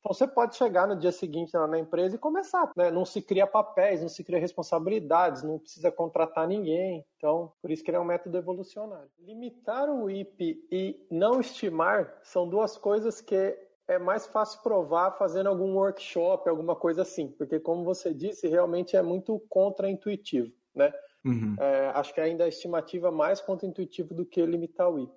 [0.08, 2.70] você pode chegar no dia seguinte lá na empresa e começar.
[2.76, 2.90] Né?
[2.90, 7.04] Não se cria papéis, não se cria responsabilidades, não precisa contratar ninguém.
[7.16, 9.10] Então, por isso que ele é um método evolucionário.
[9.18, 15.48] Limitar o IP e não estimar são duas coisas que é mais fácil provar fazendo
[15.48, 20.92] algum workshop, alguma coisa assim, porque como você disse, realmente é muito contra-intuitivo, né?
[21.24, 21.56] Uhum.
[21.58, 25.12] É, acho que ainda a estimativa é mais contra-intuitivo do que limitar o IP.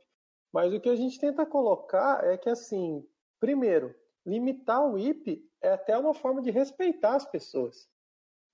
[0.51, 3.05] Mas o que a gente tenta colocar é que assim,
[3.39, 3.93] primeiro,
[4.26, 7.88] limitar o IP é até uma forma de respeitar as pessoas.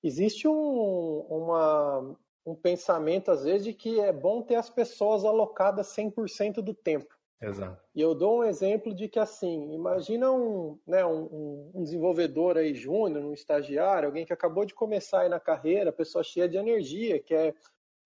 [0.04, 5.88] Existe um, uma, um pensamento, às vezes, de que é bom ter as pessoas alocadas
[5.88, 7.14] 100% do tempo.
[7.42, 7.82] Exato.
[7.94, 12.74] E eu dou um exemplo de que, assim, imagina um, né, um, um desenvolvedor aí
[12.74, 17.20] júnior, um estagiário, alguém que acabou de começar aí na carreira, pessoa cheia de energia,
[17.20, 17.54] que é,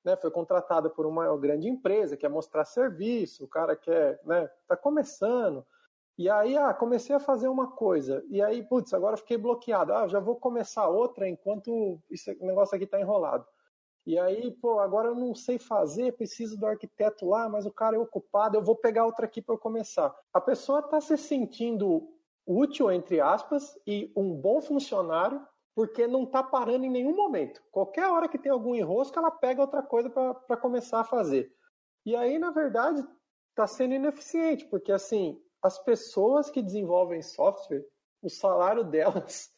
[0.03, 4.75] né, foi contratada por uma grande empresa, quer mostrar serviço, o cara quer, né, tá
[4.75, 5.65] começando,
[6.19, 8.21] e aí, ah, comecei a fazer uma coisa.
[8.27, 9.93] E aí, putz, agora fiquei bloqueado.
[9.93, 13.45] Ah, já vou começar outra enquanto esse negócio aqui está enrolado.
[14.05, 17.95] E aí, pô, agora eu não sei fazer, preciso do arquiteto lá, mas o cara
[17.95, 20.13] é ocupado, eu vou pegar outra aqui para eu começar.
[20.33, 22.09] A pessoa está se sentindo
[22.45, 25.41] útil, entre aspas, e um bom funcionário,
[25.73, 27.63] porque não está parando em nenhum momento.
[27.71, 31.49] Qualquer hora que tem algum enrosco, ela pega outra coisa para começar a fazer.
[32.05, 33.07] E aí, na verdade,
[33.51, 37.85] está sendo ineficiente, porque assim, as pessoas que desenvolvem software,
[38.21, 39.51] o salário delas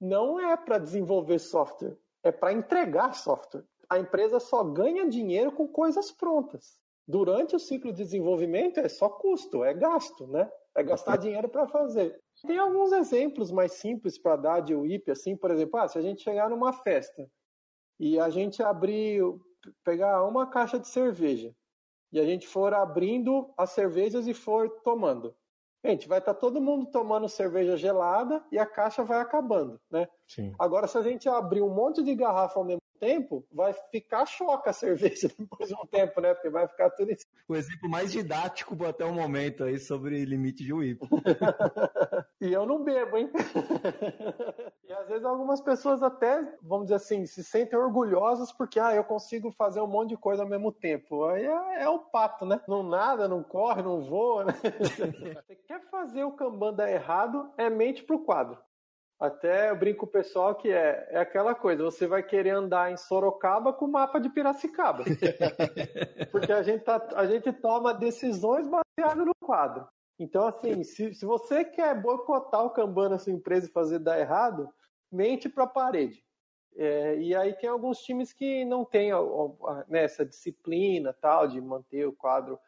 [0.00, 3.64] não é para desenvolver software, é para entregar software.
[3.88, 6.78] A empresa só ganha dinheiro com coisas prontas.
[7.06, 10.50] Durante o ciclo de desenvolvimento é só custo, é gasto, né?
[10.76, 12.20] É gastar dinheiro para fazer.
[12.46, 16.02] Tem alguns exemplos mais simples para dar de WIP, assim, por exemplo, ah, se a
[16.02, 17.28] gente chegar numa festa
[17.98, 19.22] e a gente abrir,
[19.82, 21.52] pegar uma caixa de cerveja
[22.12, 25.34] e a gente for abrindo as cervejas e for tomando.
[25.84, 30.06] Gente, vai estar tá todo mundo tomando cerveja gelada e a caixa vai acabando, né?
[30.26, 30.54] Sim.
[30.58, 34.70] Agora, se a gente abrir um monte de garrafa ao mesmo tempo, vai ficar choca
[34.70, 36.34] a cerveja depois de um tempo, né?
[36.34, 37.26] Porque vai ficar tudo isso.
[37.48, 41.00] O exemplo mais didático até o momento aí sobre limite de WIP.
[42.40, 43.30] e eu não bebo, hein?
[44.86, 49.02] e às vezes algumas pessoas até, vamos dizer assim, se sentem orgulhosas porque, ah, eu
[49.02, 51.24] consigo fazer um monte de coisa ao mesmo tempo.
[51.24, 52.60] Aí é, é o pato, né?
[52.68, 54.52] Não nada, não corre, não voa, né?
[55.46, 58.58] Você quer fazer o Kanban dar errado, é mente pro quadro.
[59.20, 62.90] Até eu brinco com o pessoal que é, é aquela coisa, você vai querer andar
[62.90, 65.04] em Sorocaba com o mapa de Piracicaba.
[66.32, 69.86] Porque a gente, tá, a gente toma decisões baseadas no quadro.
[70.18, 74.18] Então, assim, se, se você quer boicotar o Kanban na sua empresa e fazer dar
[74.18, 74.70] errado,
[75.12, 76.24] mente para a parede.
[76.76, 79.10] É, e aí tem alguns times que não têm
[79.88, 82.58] né, essa disciplina tal de manter o quadro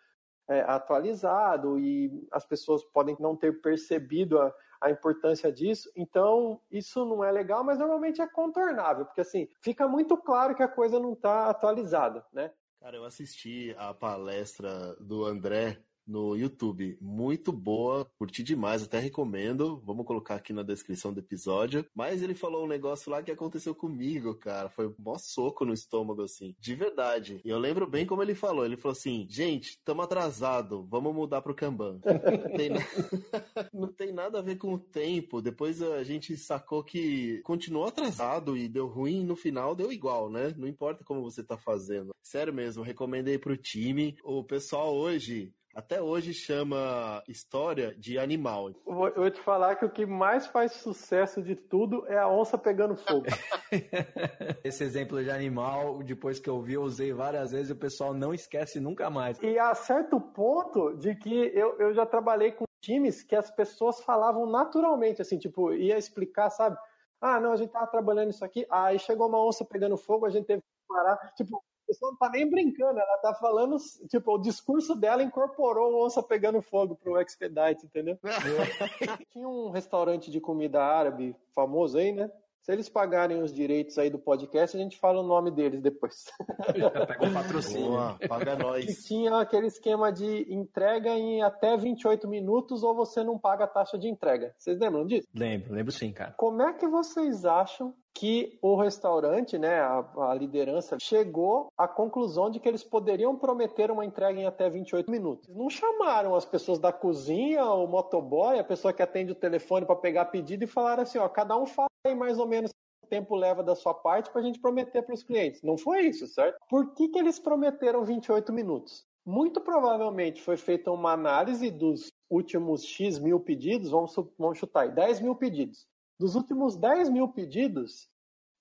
[0.48, 4.52] é, atualizado e as pessoas podem não ter percebido a,
[4.82, 5.90] a importância disso.
[5.94, 10.62] Então, isso não é legal, mas normalmente é contornável, porque assim, fica muito claro que
[10.62, 12.50] a coisa não está atualizada, né?
[12.80, 16.96] Cara, eu assisti a palestra do André no YouTube.
[17.00, 19.82] Muito boa, curti demais, até recomendo.
[19.84, 21.84] Vamos colocar aqui na descrição do episódio.
[21.94, 24.68] Mas ele falou um negócio lá que aconteceu comigo, cara.
[24.68, 26.54] Foi um mó soco no estômago, assim.
[26.58, 27.40] De verdade.
[27.44, 28.64] E eu lembro bem como ele falou.
[28.64, 32.00] Ele falou assim: gente, estamos atrasado, vamos mudar pro Kanban.
[32.42, 32.80] Não tem, na...
[33.72, 35.40] Não tem nada a ver com o tempo.
[35.40, 40.54] Depois a gente sacou que continuou atrasado e deu ruim no final, deu igual, né?
[40.56, 42.12] Não importa como você tá fazendo.
[42.22, 44.16] Sério mesmo, recomendei pro time.
[44.24, 48.70] O pessoal hoje até hoje chama história de animal.
[48.86, 52.58] Eu vou te falar que o que mais faz sucesso de tudo é a onça
[52.58, 53.26] pegando fogo.
[54.62, 58.12] Esse exemplo de animal, depois que eu vi, eu usei várias vezes e o pessoal
[58.12, 59.40] não esquece nunca mais.
[59.42, 64.00] E a certo ponto de que eu, eu já trabalhei com times que as pessoas
[64.00, 66.76] falavam naturalmente, assim, tipo, ia explicar, sabe?
[67.20, 70.30] Ah, não, a gente tava trabalhando isso aqui, aí chegou uma onça pegando fogo, a
[70.30, 71.16] gente teve que parar.
[71.36, 71.62] Tipo,
[71.92, 73.76] pessoa não tá nem brincando, ela tá falando,
[74.08, 78.18] tipo, o discurso dela incorporou o onça pegando fogo pro Expedite, entendeu?
[79.32, 82.30] Tinha um restaurante de comida árabe famoso aí, né?
[82.62, 86.26] Se eles pagarem os direitos aí do podcast, a gente fala o nome deles depois.
[86.72, 87.88] pega um patrocínio.
[87.88, 88.84] Boa, paga nós.
[88.84, 93.68] E tinha aquele esquema de entrega em até 28 minutos ou você não paga a
[93.68, 94.54] taxa de entrega.
[94.56, 95.26] Vocês lembram disso?
[95.34, 96.34] Lembro, lembro sim, cara.
[96.36, 102.50] Como é que vocês acham que o restaurante, né, a, a, liderança, chegou à conclusão
[102.50, 105.48] de que eles poderiam prometer uma entrega em até 28 minutos.
[105.48, 109.96] Não chamaram as pessoas da cozinha, o motoboy, a pessoa que atende o telefone para
[109.96, 112.70] pegar pedido e falaram assim, ó, cada um fala aí mais ou menos
[113.12, 115.60] tempo leva da sua parte para a gente prometer para os clientes.
[115.60, 116.56] Não foi isso, certo?
[116.66, 119.04] Por que, que eles prometeram 28 minutos?
[119.24, 124.90] Muito provavelmente foi feita uma análise dos últimos X mil pedidos, vamos, vamos chutar aí,
[124.90, 125.86] 10 mil pedidos.
[126.18, 128.10] Dos últimos 10 mil pedidos,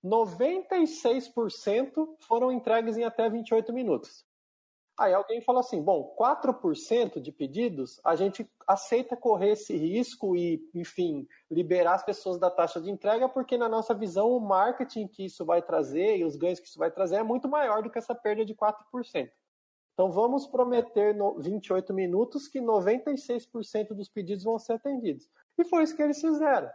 [0.03, 4.25] 96% foram entregues em até 28 minutos.
[4.99, 10.61] Aí alguém fala assim: bom, 4% de pedidos a gente aceita correr esse risco e,
[10.75, 15.25] enfim, liberar as pessoas da taxa de entrega, porque na nossa visão o marketing que
[15.25, 17.97] isso vai trazer e os ganhos que isso vai trazer é muito maior do que
[17.97, 19.29] essa perda de 4%.
[19.93, 25.29] Então vamos prometer no 28 minutos que 96% dos pedidos vão ser atendidos.
[25.57, 26.69] E foi isso que eles fizeram.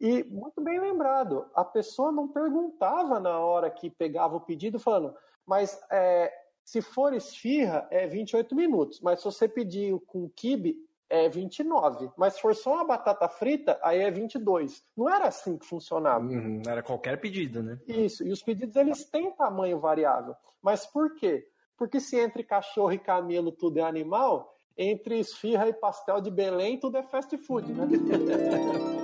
[0.00, 5.14] E muito bem lembrado, a pessoa não perguntava na hora que pegava o pedido, falando,
[5.46, 6.32] mas é,
[6.64, 10.76] se for esfirra, é 28 minutos, mas se você pedir com kibe,
[11.08, 12.10] é 29.
[12.16, 14.82] Mas se for só uma batata frita, aí é 22.
[14.96, 16.24] Não era assim que funcionava.
[16.24, 17.78] Uhum, era qualquer pedido, né?
[17.86, 20.34] Isso, e os pedidos eles têm tamanho variável.
[20.62, 21.46] Mas por quê?
[21.76, 26.78] Porque se entre cachorro e camelo tudo é animal, entre esfirra e pastel de Belém
[26.78, 27.86] tudo é fast food, né?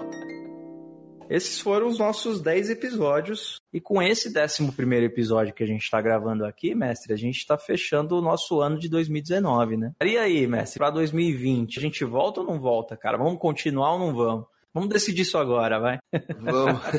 [1.30, 3.60] Esses foram os nossos 10 episódios.
[3.72, 7.56] E com esse 11 episódio que a gente está gravando aqui, mestre, a gente está
[7.56, 9.92] fechando o nosso ano de 2019, né?
[10.02, 13.16] E aí, mestre, para 2020, a gente volta ou não volta, cara?
[13.16, 14.46] Vamos continuar ou não vamos?
[14.74, 15.98] Vamos decidir isso agora, vai.
[16.40, 16.80] Vamos.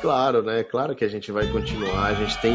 [0.00, 0.62] Claro, né?
[0.62, 2.08] Claro que a gente vai continuar.
[2.08, 2.52] A gente tem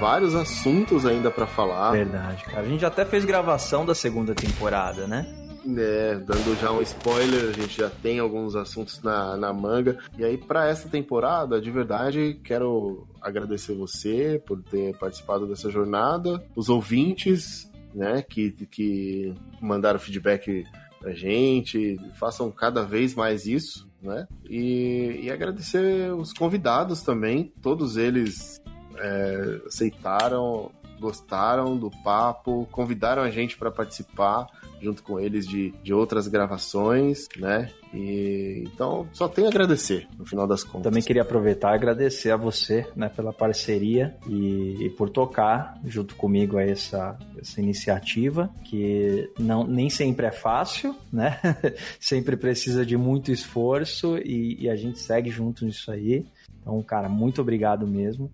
[0.00, 1.92] vários assuntos ainda para falar.
[1.92, 2.62] Verdade, cara.
[2.62, 5.43] A gente até fez gravação da segunda temporada, né?
[5.66, 9.98] É, dando já um spoiler, a gente já tem alguns assuntos na, na manga.
[10.18, 16.44] E aí, para essa temporada, de verdade, quero agradecer você por ter participado dessa jornada,
[16.54, 20.64] os ouvintes, né, que, que mandaram feedback
[21.00, 24.26] pra gente, façam cada vez mais isso, né?
[24.48, 28.60] E, e agradecer os convidados também, todos eles
[28.96, 34.46] é, aceitaram, gostaram do papo, convidaram a gente para participar
[34.84, 37.70] junto com eles de, de outras gravações, né?
[37.92, 40.82] E então só tenho a agradecer no final das contas.
[40.82, 46.14] Também queria aproveitar e agradecer a você, né, pela parceria e, e por tocar junto
[46.16, 51.40] comigo essa, essa iniciativa que não nem sempre é fácil, né?
[51.98, 56.26] sempre precisa de muito esforço e, e a gente segue junto nisso aí.
[56.60, 58.30] Então, cara, muito obrigado mesmo.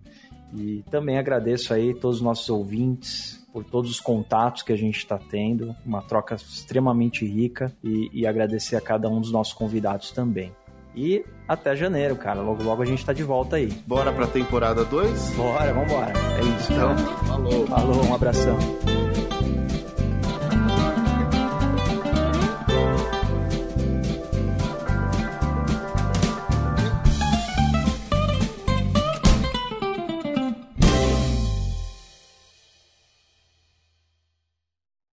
[0.57, 4.99] E também agradeço aí todos os nossos ouvintes, por todos os contatos que a gente
[4.99, 10.11] está tendo, uma troca extremamente rica e, e, agradecer a cada um dos nossos convidados
[10.13, 10.53] também.
[10.95, 12.41] E até janeiro, cara.
[12.41, 13.69] Logo, logo a gente está de volta aí.
[13.87, 15.37] Bora pra temporada 2?
[15.37, 16.13] Bora, vambora.
[16.39, 16.73] É isso.
[16.73, 16.97] Então,
[17.27, 17.67] falou.
[17.67, 18.59] Falou, um abração.